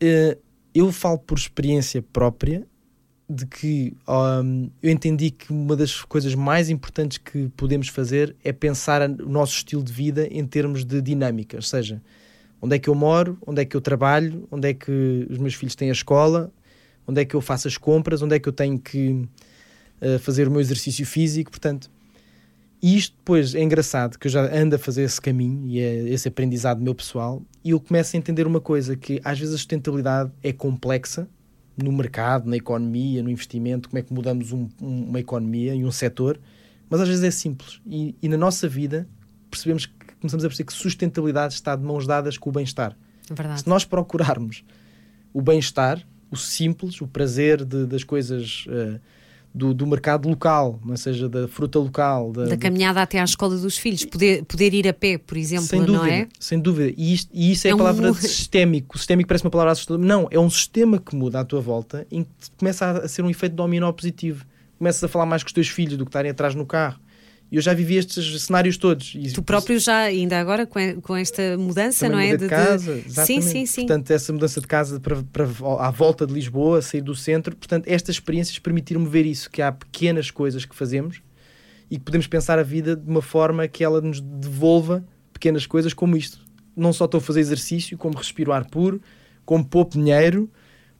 Eh, 0.00 0.36
eu 0.74 0.90
falo 0.90 1.18
por 1.18 1.38
experiência 1.38 2.02
própria 2.02 2.66
de 3.28 3.44
que 3.46 3.92
um, 4.08 4.70
eu 4.82 4.90
entendi 4.90 5.30
que 5.30 5.52
uma 5.52 5.74
das 5.74 6.02
coisas 6.02 6.34
mais 6.34 6.70
importantes 6.70 7.18
que 7.18 7.48
podemos 7.56 7.88
fazer 7.88 8.36
é 8.44 8.52
pensar 8.52 9.02
o 9.10 9.28
nosso 9.28 9.56
estilo 9.56 9.82
de 9.82 9.92
vida 9.92 10.28
em 10.30 10.46
termos 10.46 10.84
de 10.84 11.02
dinâmica, 11.02 11.56
ou 11.56 11.62
seja, 11.62 12.00
onde 12.62 12.76
é 12.76 12.78
que 12.78 12.88
eu 12.88 12.94
moro, 12.94 13.36
onde 13.44 13.62
é 13.62 13.64
que 13.64 13.76
eu 13.76 13.80
trabalho, 13.80 14.46
onde 14.50 14.68
é 14.68 14.74
que 14.74 15.26
os 15.28 15.38
meus 15.38 15.54
filhos 15.54 15.74
têm 15.74 15.88
a 15.88 15.92
escola, 15.92 16.52
onde 17.06 17.20
é 17.20 17.24
que 17.24 17.34
eu 17.34 17.40
faço 17.40 17.66
as 17.66 17.76
compras, 17.76 18.22
onde 18.22 18.36
é 18.36 18.38
que 18.38 18.48
eu 18.48 18.52
tenho 18.52 18.78
que 18.78 19.28
uh, 20.00 20.18
fazer 20.20 20.46
o 20.46 20.50
meu 20.50 20.60
exercício 20.60 21.04
físico, 21.04 21.50
portanto, 21.50 21.90
e 22.80 22.96
isto 22.96 23.16
depois 23.16 23.54
é 23.54 23.62
engraçado 23.62 24.18
que 24.18 24.28
eu 24.28 24.30
já 24.30 24.54
ando 24.54 24.76
a 24.76 24.78
fazer 24.78 25.02
esse 25.02 25.20
caminho 25.20 25.66
e 25.66 25.80
é 25.80 26.08
esse 26.10 26.28
aprendizado 26.28 26.80
meu 26.80 26.94
pessoal 26.94 27.42
e 27.64 27.70
eu 27.70 27.80
começo 27.80 28.14
a 28.14 28.18
entender 28.18 28.46
uma 28.46 28.60
coisa 28.60 28.94
que 28.94 29.20
às 29.24 29.38
vezes 29.38 29.54
a 29.54 29.56
sustentabilidade 29.56 30.30
é 30.42 30.52
complexa 30.52 31.26
no 31.76 31.92
mercado, 31.92 32.48
na 32.48 32.56
economia, 32.56 33.22
no 33.22 33.30
investimento, 33.30 33.88
como 33.88 33.98
é 33.98 34.02
que 34.02 34.12
mudamos 34.12 34.52
um, 34.52 34.68
uma 34.80 35.20
economia 35.20 35.74
e 35.74 35.84
um 35.84 35.90
setor, 35.90 36.40
mas 36.88 37.00
às 37.00 37.08
vezes 37.08 37.24
é 37.24 37.30
simples. 37.30 37.80
E, 37.86 38.14
e, 38.22 38.28
na 38.28 38.36
nossa 38.36 38.68
vida 38.68 39.06
percebemos 39.50 39.86
que 39.86 39.92
começamos 40.20 40.44
a 40.44 40.48
perceber 40.48 40.66
que 40.66 40.72
sustentabilidade 40.72 41.54
está 41.54 41.76
de 41.76 41.82
mãos 41.82 42.06
dadas 42.06 42.38
com 42.38 42.50
o 42.50 42.52
bem-estar. 42.52 42.96
Se 43.58 43.68
nós 43.68 43.84
procurarmos 43.84 44.64
o 45.32 45.42
bem-estar, 45.42 46.02
o 46.30 46.36
simples, 46.36 47.00
o 47.00 47.06
prazer 47.06 47.64
de, 47.64 47.86
das 47.86 48.04
coisas. 48.04 48.66
Uh, 48.66 49.00
do, 49.56 49.72
do 49.72 49.86
mercado 49.86 50.28
local, 50.28 50.78
não 50.84 50.92
é? 50.92 50.96
seja 50.98 51.30
da 51.30 51.48
fruta 51.48 51.78
local. 51.78 52.30
Da, 52.30 52.44
da 52.44 52.56
caminhada 52.58 53.00
até 53.00 53.18
à 53.18 53.24
escola 53.24 53.56
dos 53.56 53.78
filhos, 53.78 54.04
poder, 54.04 54.44
poder 54.44 54.74
ir 54.74 54.86
a 54.86 54.92
pé, 54.92 55.16
por 55.16 55.34
exemplo, 55.38 55.64
sem 55.64 55.80
dúvida, 55.80 55.98
não 55.98 56.04
é? 56.04 56.28
Sem 56.38 56.60
dúvida. 56.60 56.94
E, 56.94 57.14
isto, 57.14 57.30
e 57.32 57.52
isso 57.52 57.66
é, 57.66 57.70
é 57.70 57.72
a 57.72 57.76
palavra 57.76 58.10
um... 58.10 58.14
sistémico. 58.14 58.96
O 58.96 58.98
sistémico 58.98 59.28
parece 59.28 59.44
uma 59.44 59.50
palavra 59.50 59.72
assustadora. 59.72 60.06
Não, 60.06 60.28
é 60.30 60.38
um 60.38 60.50
sistema 60.50 60.98
que 60.98 61.16
muda 61.16 61.40
à 61.40 61.44
tua 61.44 61.60
volta 61.62 62.06
em 62.10 62.24
que 62.24 62.30
começa 62.58 62.90
a 62.90 63.08
ser 63.08 63.22
um 63.22 63.30
efeito 63.30 63.56
dominó 63.56 63.90
positivo. 63.92 64.44
Começas 64.78 65.02
a 65.02 65.08
falar 65.08 65.24
mais 65.24 65.42
com 65.42 65.46
os 65.46 65.54
teus 65.54 65.68
filhos 65.68 65.96
do 65.96 66.04
que 66.04 66.10
estarem 66.10 66.30
atrás 66.30 66.54
no 66.54 66.66
carro 66.66 67.00
eu 67.50 67.62
já 67.62 67.72
vivi 67.72 67.96
estes 67.96 68.42
cenários 68.42 68.76
todos. 68.76 69.14
E, 69.14 69.32
tu 69.32 69.42
próprio 69.42 69.78
já, 69.78 70.00
ainda 70.00 70.38
agora, 70.38 70.66
com 70.66 71.16
esta 71.16 71.56
mudança, 71.56 72.08
não 72.08 72.18
é? 72.18 72.36
De, 72.36 72.48
casa, 72.48 72.96
de... 72.96 73.12
Sim, 73.12 73.40
sim, 73.40 73.66
sim. 73.66 73.86
Portanto, 73.86 74.10
essa 74.10 74.32
mudança 74.32 74.60
de 74.60 74.66
casa 74.66 74.98
para, 74.98 75.22
para, 75.22 75.44
à 75.78 75.90
volta 75.90 76.26
de 76.26 76.32
Lisboa, 76.32 76.82
sair 76.82 77.02
do 77.02 77.14
centro. 77.14 77.54
Portanto, 77.54 77.86
estas 77.86 78.16
experiências 78.16 78.58
permitiram-me 78.58 79.08
ver 79.08 79.24
isso, 79.24 79.48
que 79.48 79.62
há 79.62 79.70
pequenas 79.70 80.30
coisas 80.30 80.64
que 80.64 80.74
fazemos 80.74 81.20
e 81.90 81.98
que 81.98 82.04
podemos 82.04 82.26
pensar 82.26 82.58
a 82.58 82.64
vida 82.64 82.96
de 82.96 83.08
uma 83.08 83.22
forma 83.22 83.68
que 83.68 83.84
ela 83.84 84.00
nos 84.00 84.20
devolva 84.20 85.04
pequenas 85.32 85.66
coisas 85.66 85.94
como 85.94 86.16
isto. 86.16 86.40
Não 86.74 86.92
só 86.92 87.04
estou 87.04 87.18
a 87.18 87.20
fazer 87.20 87.40
exercício, 87.40 87.96
como 87.96 88.16
respiro 88.16 88.52
ar 88.52 88.64
puro, 88.64 89.00
como 89.44 89.64
poupo 89.64 89.96
dinheiro, 89.96 90.50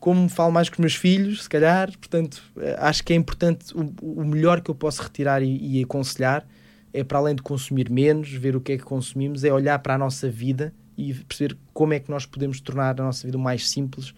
como 0.06 0.28
falo 0.28 0.52
mais 0.52 0.68
com 0.68 0.74
os 0.74 0.78
meus 0.78 0.94
filhos, 0.94 1.42
se 1.42 1.48
calhar. 1.48 1.90
Portanto, 1.98 2.40
eh, 2.58 2.76
acho 2.78 3.02
que 3.02 3.12
é 3.12 3.16
importante, 3.16 3.76
o, 3.76 4.20
o 4.20 4.24
melhor 4.24 4.60
que 4.60 4.70
eu 4.70 4.74
posso 4.76 5.02
retirar 5.02 5.42
e, 5.42 5.80
e, 5.80 5.82
aconselhar 5.82 6.46
é 6.92 7.02
para 7.02 7.18
além 7.18 7.34
de 7.34 7.42
consumir 7.42 7.90
menos, 7.90 8.30
ver 8.30 8.54
o 8.54 8.60
que 8.60 8.70
é 8.70 8.76
que 8.78 8.84
consumimos, 8.84 9.42
é 9.42 9.52
olhar 9.52 9.76
para 9.80 9.94
a 9.94 9.98
nossa 9.98 10.30
vida 10.30 10.72
e 10.96 11.12
perceber 11.12 11.58
como 11.74 11.92
é 11.92 11.98
que 11.98 12.08
nós 12.08 12.24
podemos 12.24 12.60
tornar 12.60 13.00
a 13.00 13.02
nossa 13.02 13.26
vida 13.26 13.36
mais 13.36 13.68
simples 13.68 14.14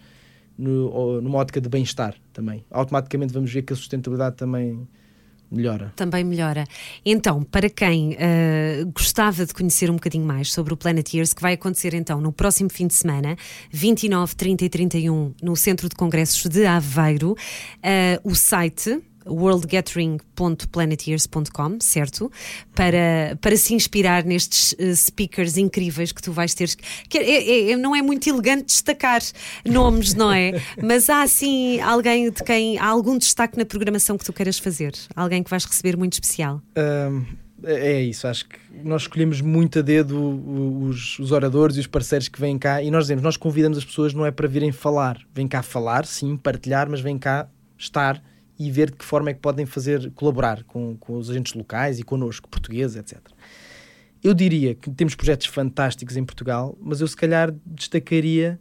no, 0.55 1.19
numa 1.21 1.39
ótica 1.39 1.59
de 1.59 1.67
bem-estar 1.67 2.13
também. 2.33 2.63
Automaticamente 2.69 3.33
vamos 3.33 3.51
ver 3.51 3.63
que 3.63 3.73
a 3.73 3.75
sustentabilidade 3.75 4.35
também 4.35 4.87
melhora. 5.51 5.91
Também 5.95 6.23
melhora. 6.23 6.65
Então, 7.05 7.43
para 7.43 7.69
quem 7.69 8.13
uh, 8.13 8.91
gostava 8.93 9.45
de 9.45 9.53
conhecer 9.53 9.89
um 9.89 9.95
bocadinho 9.95 10.25
mais 10.25 10.51
sobre 10.51 10.73
o 10.73 10.77
Planet 10.77 11.13
Years, 11.13 11.33
que 11.33 11.41
vai 11.41 11.53
acontecer 11.53 11.93
então 11.93 12.21
no 12.21 12.31
próximo 12.31 12.69
fim 12.69 12.87
de 12.87 12.93
semana, 12.93 13.35
29, 13.71 14.35
30 14.35 14.65
e 14.65 14.69
31, 14.69 15.33
no 15.41 15.55
Centro 15.55 15.89
de 15.89 15.95
Congressos 15.95 16.47
de 16.49 16.65
Aveiro, 16.65 17.31
uh, 17.31 18.29
o 18.29 18.35
site 18.35 19.01
worldgathering.planetears.com, 19.29 21.77
certo? 21.79 22.31
Para, 22.75 23.37
para 23.41 23.55
se 23.55 23.73
inspirar 23.73 24.23
nestes 24.23 24.73
uh, 24.73 24.95
speakers 24.95 25.57
incríveis 25.57 26.11
que 26.11 26.21
tu 26.21 26.31
vais 26.31 26.53
ter. 26.53 26.69
Que 27.07 27.17
é, 27.17 27.23
é, 27.23 27.71
é, 27.71 27.77
não 27.77 27.95
é 27.95 28.01
muito 28.01 28.29
elegante 28.29 28.65
destacar 28.65 29.21
nomes, 29.65 30.13
não 30.13 30.31
é? 30.31 30.61
Mas 30.81 31.09
há 31.09 31.21
assim 31.21 31.79
alguém 31.81 32.31
de 32.31 32.43
quem 32.43 32.77
há 32.77 32.87
algum 32.87 33.17
destaque 33.17 33.57
na 33.57 33.65
programação 33.65 34.17
que 34.17 34.25
tu 34.25 34.33
queiras 34.33 34.59
fazer? 34.59 34.93
Alguém 35.15 35.43
que 35.43 35.49
vais 35.49 35.65
receber 35.65 35.97
muito 35.97 36.13
especial? 36.13 36.61
Um, 36.77 37.25
é 37.63 38.01
isso, 38.01 38.27
acho 38.27 38.47
que 38.47 38.57
nós 38.83 39.03
escolhemos 39.03 39.41
muito 39.41 39.79
a 39.79 39.81
dedo 39.81 40.17
os, 40.81 41.19
os, 41.19 41.31
oradores 41.31 41.75
e 41.75 41.79
os 41.79 41.87
parceiros 41.87 42.27
que 42.27 42.39
vêm 42.39 42.57
cá 42.57 42.81
e 42.81 42.89
nós 42.89 43.05
dizemos, 43.05 43.23
nós 43.23 43.37
convidamos 43.37 43.77
as 43.77 43.85
pessoas 43.85 44.13
não 44.13 44.25
é 44.25 44.31
para 44.31 44.47
virem 44.47 44.71
falar, 44.71 45.19
vêm 45.33 45.47
cá 45.47 45.61
falar, 45.61 46.05
sim, 46.05 46.37
partilhar, 46.37 46.89
mas 46.89 47.01
vêm 47.01 47.17
cá 47.17 47.47
estar 47.77 48.21
e 48.59 48.69
ver 48.69 48.91
de 48.91 48.97
que 48.97 49.05
forma 49.05 49.29
é 49.29 49.33
que 49.33 49.39
podem 49.39 49.65
fazer 49.65 50.11
colaborar 50.11 50.63
com, 50.65 50.97
com 50.97 51.17
os 51.17 51.29
agentes 51.29 51.53
locais 51.53 51.97
e 51.97 52.03
connosco, 52.03 52.49
portugueses, 52.49 52.97
etc. 52.97 53.19
Eu 54.21 54.33
diria 54.33 54.75
que 54.75 54.91
temos 54.91 55.15
projetos 55.15 55.47
fantásticos 55.47 56.17
em 56.17 56.25
Portugal, 56.25 56.77
mas 56.81 56.99
eu 56.99 57.07
se 57.07 57.15
calhar 57.15 57.55
destacaria 57.65 58.59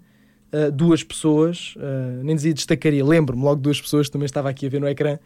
uh, 0.53 0.71
duas 0.71 1.03
pessoas, 1.03 1.75
uh, 1.77 2.23
nem 2.23 2.37
dizia 2.37 2.55
destacaria, 2.55 3.05
lembro-me 3.05 3.43
logo 3.43 3.61
duas 3.61 3.81
pessoas, 3.81 4.09
também 4.09 4.27
estava 4.27 4.49
aqui 4.49 4.67
a 4.67 4.69
ver 4.69 4.81
no 4.81 4.89
ecrã, 4.89 5.19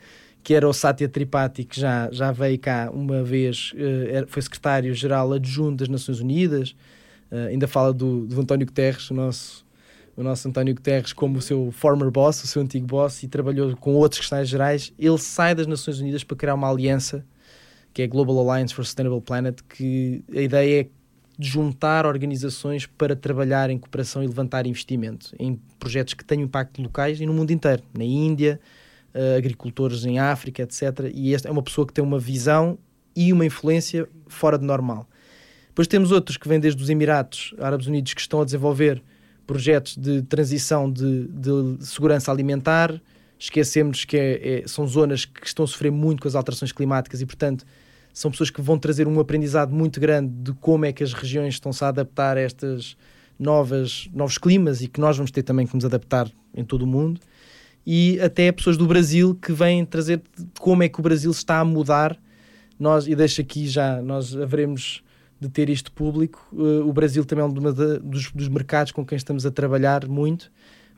que 0.43 0.55
era 0.55 0.67
o 0.67 0.73
Satya 0.73 1.09
Tripathi, 1.09 1.65
que 1.65 1.79
já, 1.79 2.09
já 2.11 2.33
veio 2.33 2.59
cá 2.59 2.91
uma 2.91 3.23
vez, 3.23 3.73
uh, 3.75 4.27
foi 4.27 4.41
secretário-geral 4.41 5.35
adjunto 5.35 5.77
das 5.77 5.89
Nações 5.89 6.21
Unidas, 6.21 6.75
ainda 7.49 7.67
fala 7.67 7.95
do, 7.95 8.27
do 8.27 8.43
António 8.43 8.67
Guterres, 8.67 9.11
o 9.11 9.15
nosso 9.15 9.65
o 10.17 10.23
nosso 10.23 10.49
António 10.49 10.75
Guterres 10.75 11.13
como 11.13 11.39
o 11.39 11.43
seu 11.43 11.71
former 11.73 12.11
boss, 12.11 12.43
o 12.45 12.47
seu 12.47 12.63
antigo 12.63 12.87
boss, 12.87 13.23
e 13.23 13.29
trabalhou 13.29 13.77
com 13.77 13.95
outros 13.95 14.19
secretários 14.19 14.49
gerais, 14.49 14.93
ele 14.99 15.19
sai 15.19 15.55
das 15.55 15.67
Nações 15.67 16.01
Unidas 16.01 16.23
para 16.25 16.37
criar 16.37 16.55
uma 16.55 16.71
aliança, 16.71 17.25
que 17.93 18.03
é 18.03 18.05
a 18.05 18.09
Global 18.09 18.39
Alliance 18.39 18.75
for 18.75 18.85
Sustainable 18.85 19.21
Planet, 19.21 19.61
que 19.69 20.23
a 20.35 20.41
ideia 20.41 20.83
é 20.83 20.87
juntar 21.39 22.07
organizações 22.07 22.87
para 22.87 23.17
trabalhar 23.17 23.71
em 23.71 23.79
cooperação 23.79 24.23
e 24.23 24.27
levantar 24.27 24.67
investimento 24.67 25.35
em 25.39 25.59
projetos 25.79 26.15
que 26.15 26.25
tenham 26.25 26.45
impacto 26.45 26.81
locais 26.83 27.21
e 27.21 27.27
no 27.27 27.33
mundo 27.33 27.51
inteiro, 27.51 27.83
na 27.97 28.05
Índia, 28.05 28.61
uh, 29.15 29.37
agricultores 29.37 30.05
em 30.05 30.19
África, 30.19 30.63
etc. 30.63 31.11
E 31.13 31.35
esta 31.35 31.49
é 31.49 31.51
uma 31.51 31.63
pessoa 31.63 31.87
que 31.87 31.93
tem 31.93 32.05
uma 32.05 32.19
visão 32.19 32.79
e 33.17 33.33
uma 33.33 33.45
influência 33.45 34.09
fora 34.27 34.59
de 34.59 34.65
normal. 34.65 35.07
Depois 35.69 35.89
temos 35.89 36.13
outros 36.13 36.37
que 36.37 36.47
vêm 36.47 36.61
desde 36.61 36.83
os 36.83 36.91
Emirados 36.91 37.55
Árabes 37.59 37.87
Unidos 37.87 38.13
que 38.13 38.21
estão 38.21 38.43
a 38.43 38.45
desenvolver 38.45 39.03
projetos 39.53 39.99
de 39.99 40.23
transição 40.23 40.91
de, 40.91 41.29
de 41.29 41.85
segurança 41.87 42.33
alimentar. 42.33 42.99
Esquecemos 43.39 44.07
que 44.07 44.17
é, 44.17 44.61
é, 44.61 44.67
são 44.67 44.87
zonas 44.87 45.27
que 45.27 45.47
estão 45.47 45.67
a 45.67 45.69
sofrer 45.69 45.93
muito 45.93 46.23
com 46.23 46.29
as 46.29 46.35
alterações 46.35 46.73
climáticas 46.73 47.21
e, 47.21 47.27
portanto, 47.27 47.67
são 48.15 48.31
pessoas 48.31 48.49
que 48.49 48.63
vão 48.63 48.79
trazer 48.79 49.07
um 49.07 49.21
aprendizado 49.21 49.75
muito 49.75 50.01
grande 50.01 50.33
de 50.43 50.53
como 50.55 50.87
é 50.87 50.93
que 50.93 51.05
as 51.05 51.13
regiões 51.13 51.55
estão-se 51.55 51.85
a 51.85 51.89
adaptar 51.89 52.39
a 52.39 52.41
estas 52.41 52.97
novas, 53.39 54.09
novos 54.15 54.39
climas 54.39 54.81
e 54.81 54.89
que 54.89 54.99
nós 54.99 55.19
vamos 55.19 55.31
ter 55.31 55.43
também 55.43 55.67
que 55.67 55.75
nos 55.75 55.85
adaptar 55.85 56.31
em 56.55 56.65
todo 56.65 56.83
o 56.83 56.87
mundo. 56.87 57.21
E 57.87 58.19
até 58.21 58.51
pessoas 58.53 58.79
do 58.79 58.87
Brasil 58.87 59.35
que 59.35 59.53
vêm 59.53 59.85
trazer 59.85 60.23
como 60.59 60.83
é 60.83 60.89
que 60.89 60.99
o 60.99 61.03
Brasil 61.03 61.31
está 61.31 61.61
a 61.61 61.65
mudar. 61.65 62.17
Nós, 62.79 63.07
e 63.07 63.15
deixo 63.15 63.43
aqui 63.43 63.69
já, 63.69 64.01
nós 64.01 64.35
haveremos 64.35 65.03
de 65.43 65.49
ter 65.49 65.69
isto 65.69 65.91
público. 65.91 66.47
Uh, 66.53 66.89
o 66.89 66.93
Brasil 66.93 67.25
também 67.25 67.45
é 67.45 67.49
um 67.49 67.53
dos, 67.53 68.31
dos, 68.31 68.49
mercados 68.49 68.93
com 68.93 69.05
quem 69.05 69.17
estamos 69.17 69.45
a 69.45 69.51
trabalhar 69.51 70.07
muito 70.07 70.53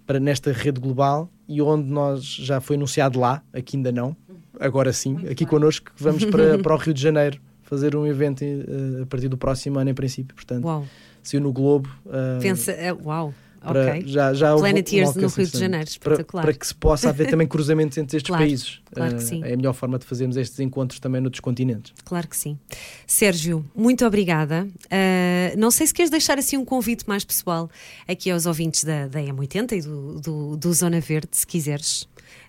para 0.06 0.20
nesta 0.20 0.52
rede 0.52 0.78
global 0.78 1.30
e 1.48 1.62
onde 1.62 1.90
nós 1.90 2.22
já 2.22 2.60
foi 2.60 2.76
anunciado 2.76 3.18
lá, 3.18 3.42
aqui 3.54 3.78
ainda 3.78 3.90
não, 3.90 4.14
agora 4.60 4.92
sim, 4.92 5.14
muito 5.14 5.30
aqui 5.30 5.44
bem. 5.44 5.50
connosco, 5.50 5.90
vamos 5.96 6.26
para, 6.26 6.58
para 6.62 6.74
o 6.74 6.76
Rio 6.76 6.92
de 6.92 7.00
Janeiro 7.00 7.40
fazer 7.62 7.96
um 7.96 8.06
evento 8.06 8.44
uh, 8.44 9.02
a 9.02 9.06
partir 9.06 9.28
do 9.28 9.38
próximo 9.38 9.78
ano, 9.78 9.88
em 9.88 9.94
princípio. 9.94 10.34
Portanto, 10.34 10.64
uau. 10.64 10.84
saiu 11.22 11.40
no 11.40 11.50
Globo. 11.50 11.88
Uh, 12.04 12.40
Pensa, 12.42 12.74
uau! 13.02 13.32
Para, 13.64 13.88
okay. 13.88 14.06
já, 14.06 14.34
já 14.34 14.54
Planeteers 14.56 15.14
no 15.14 15.28
Rio 15.28 15.46
de 15.46 15.58
Janeiro, 15.58 15.88
espetacular. 15.88 16.42
Para, 16.42 16.52
para, 16.52 16.58
que 16.58 16.66
se 16.66 16.74
possa 16.74 17.08
haver 17.08 17.28
também 17.28 17.46
cruzamentos 17.46 17.96
entre 17.98 18.16
estes 18.16 18.28
claro, 18.28 18.44
países. 18.44 18.80
Claro 18.92 19.16
que 19.16 19.22
sim. 19.22 19.42
É 19.42 19.54
a 19.54 19.56
melhor 19.56 19.72
forma 19.72 19.98
de 19.98 20.04
fazermos 20.04 20.36
estes 20.36 20.60
encontros 20.60 21.00
também 21.00 21.20
noutros 21.20 21.40
continentes. 21.40 21.92
Claro 22.04 22.28
que 22.28 22.36
sim. 22.36 22.58
Sérgio, 23.06 23.64
muito 23.74 24.04
obrigada. 24.04 24.68
Uh, 24.84 25.58
não 25.58 25.70
sei 25.70 25.86
se 25.86 25.94
queres 25.94 26.10
deixar 26.10 26.38
assim 26.38 26.56
um 26.56 26.64
convite 26.64 27.04
mais 27.08 27.24
pessoal 27.24 27.70
aqui 28.06 28.30
aos 28.30 28.46
ouvintes 28.46 28.84
da, 28.84 29.08
da 29.08 29.20
M80 29.20 29.72
e 29.72 29.80
do, 29.80 30.20
do, 30.20 30.56
do 30.56 30.72
Zona 30.72 31.00
Verde, 31.00 31.30
se 31.32 31.46
quiseres. 31.46 32.06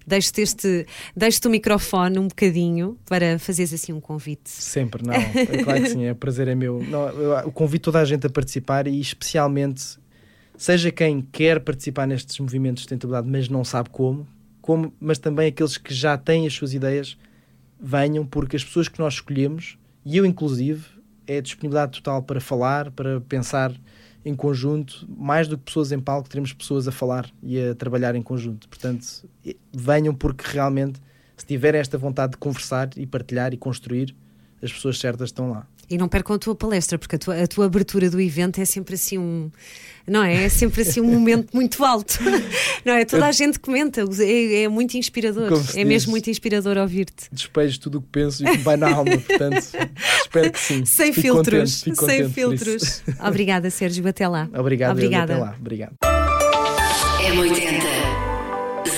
Deixo-te 0.08 0.42
este, 0.42 0.86
deixo 1.16 1.40
o 1.46 1.50
microfone 1.50 2.20
um 2.20 2.28
bocadinho 2.28 2.98
para 3.10 3.40
fazeres 3.40 3.74
assim 3.74 3.92
um 3.92 4.00
convite. 4.00 4.50
Sempre, 4.50 5.04
não. 5.06 5.14
É 5.14 5.64
claro 5.64 5.82
que 5.82 5.90
sim, 5.90 6.06
é 6.06 6.14
prazer 6.14 6.48
é 6.48 6.54
meu. 6.54 6.84
Não, 6.84 7.10
eu, 7.10 7.52
convido 7.52 7.86
toda 7.86 8.00
a 8.00 8.06
gente 8.06 8.28
a 8.28 8.30
participar 8.30 8.88
e 8.88 9.00
especialmente 9.00 9.98
seja 10.58 10.92
quem 10.92 11.22
quer 11.22 11.60
participar 11.60 12.08
nestes 12.08 12.40
movimentos 12.40 12.82
de 12.84 12.90
sustentabilidade, 12.90 13.30
mas 13.30 13.50
não 13.50 13.64
sabe 13.64 13.90
como, 13.90 14.28
como, 14.62 14.94
mas 15.00 15.20
também 15.20 15.48
aqueles 15.48 15.78
que 15.78 15.94
já 15.94 16.18
têm 16.18 16.48
as 16.48 16.54
suas 16.54 16.74
ideias, 16.74 17.18
venham, 17.80 18.26
porque 18.26 18.56
as 18.56 18.64
pessoas 18.64 18.88
que 18.88 19.00
nós 19.00 19.16
escolhemos, 19.16 19.78
e 20.04 20.18
eu 20.18 20.26
inclusive, 20.26 20.86
é 21.28 21.42
disponibilidade 21.42 21.94
total 21.94 22.24
para 22.24 22.40
falar, 22.40 22.92
para 22.92 23.22
pensar 23.22 23.74
em 24.24 24.34
conjunto, 24.34 25.08
mais 25.08 25.48
do 25.48 25.58
que 25.58 25.66
pessoas 25.66 25.92
em 25.92 26.00
palco, 26.00 26.28
teremos 26.28 26.52
pessoas 26.52 26.88
a 26.88 26.92
falar 26.92 27.30
e 27.44 27.60
a 27.60 27.76
trabalhar 27.76 28.16
em 28.16 28.24
conjunto. 28.24 28.68
Portanto, 28.68 29.06
venham 29.72 30.16
porque 30.16 30.44
realmente, 30.48 31.00
se 31.38 31.46
tiverem 31.46 31.80
esta 31.80 31.98
vontade 31.98 32.32
de 32.32 32.38
conversar 32.38 32.90
e 32.98 33.06
partilhar 33.06 33.54
e 33.54 33.58
construir, 33.58 34.16
as 34.64 34.74
pessoas 34.74 34.98
certas 34.98 35.30
estão 35.30 35.52
lá. 35.52 35.68
E 35.90 35.98
não 35.98 36.08
percam 36.08 36.36
a 36.36 36.40
tua 36.40 36.56
palestra, 36.56 36.98
porque 36.98 37.16
a 37.16 37.20
tua, 37.20 37.44
a 37.44 37.48
tua 37.48 37.66
abertura 37.66 38.10
do 38.10 38.20
evento 38.20 38.60
é 38.60 38.66
sempre 38.66 38.96
assim 38.96 39.18
um. 39.18 39.52
Não 40.08 40.24
é? 40.24 40.46
É 40.46 40.50
sempre 40.50 40.82
assim 40.82 41.02
um 41.02 41.12
momento 41.12 41.50
muito 41.56 41.84
alto. 41.84 42.20
Não 42.84 42.94
é? 42.94 43.06
Toda 43.06 43.26
a 43.26 43.32
gente 43.32 43.60
comenta, 43.60 44.02
é, 44.20 44.64
é 44.64 44.68
muito 44.68 44.96
inspirador. 44.96 45.52
É 45.76 45.84
mesmo 45.84 46.12
muito 46.12 46.30
inspirador 46.30 46.78
ouvir-te. 46.78 47.28
Despejo 47.32 47.80
tudo 47.80 47.98
o 47.98 48.02
que 48.02 48.08
penso 48.12 48.46
e 48.46 48.52
que 48.52 48.58
vai 48.58 48.78
na 48.78 48.94
alma, 48.94 49.18
portanto, 49.18 49.58
espero 50.22 50.52
que 50.52 50.60
sim. 50.60 50.86
Sem 50.86 51.12
fico 51.12 51.28
filtros. 51.34 51.84
Contente, 51.84 52.06
sem 52.06 52.30
filtros. 52.30 53.02
Obrigada, 53.20 53.70
Sérgio. 53.70 54.08
Até 54.08 54.28
lá. 54.28 54.48
Obrigado, 54.54 54.92
Obrigada. 54.92 55.34
até 55.34 55.44
lá. 55.44 55.56
Obrigado. 55.60 55.96
M80 57.22 58.26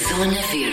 Zona 0.10 0.42
Verde. 0.52 0.67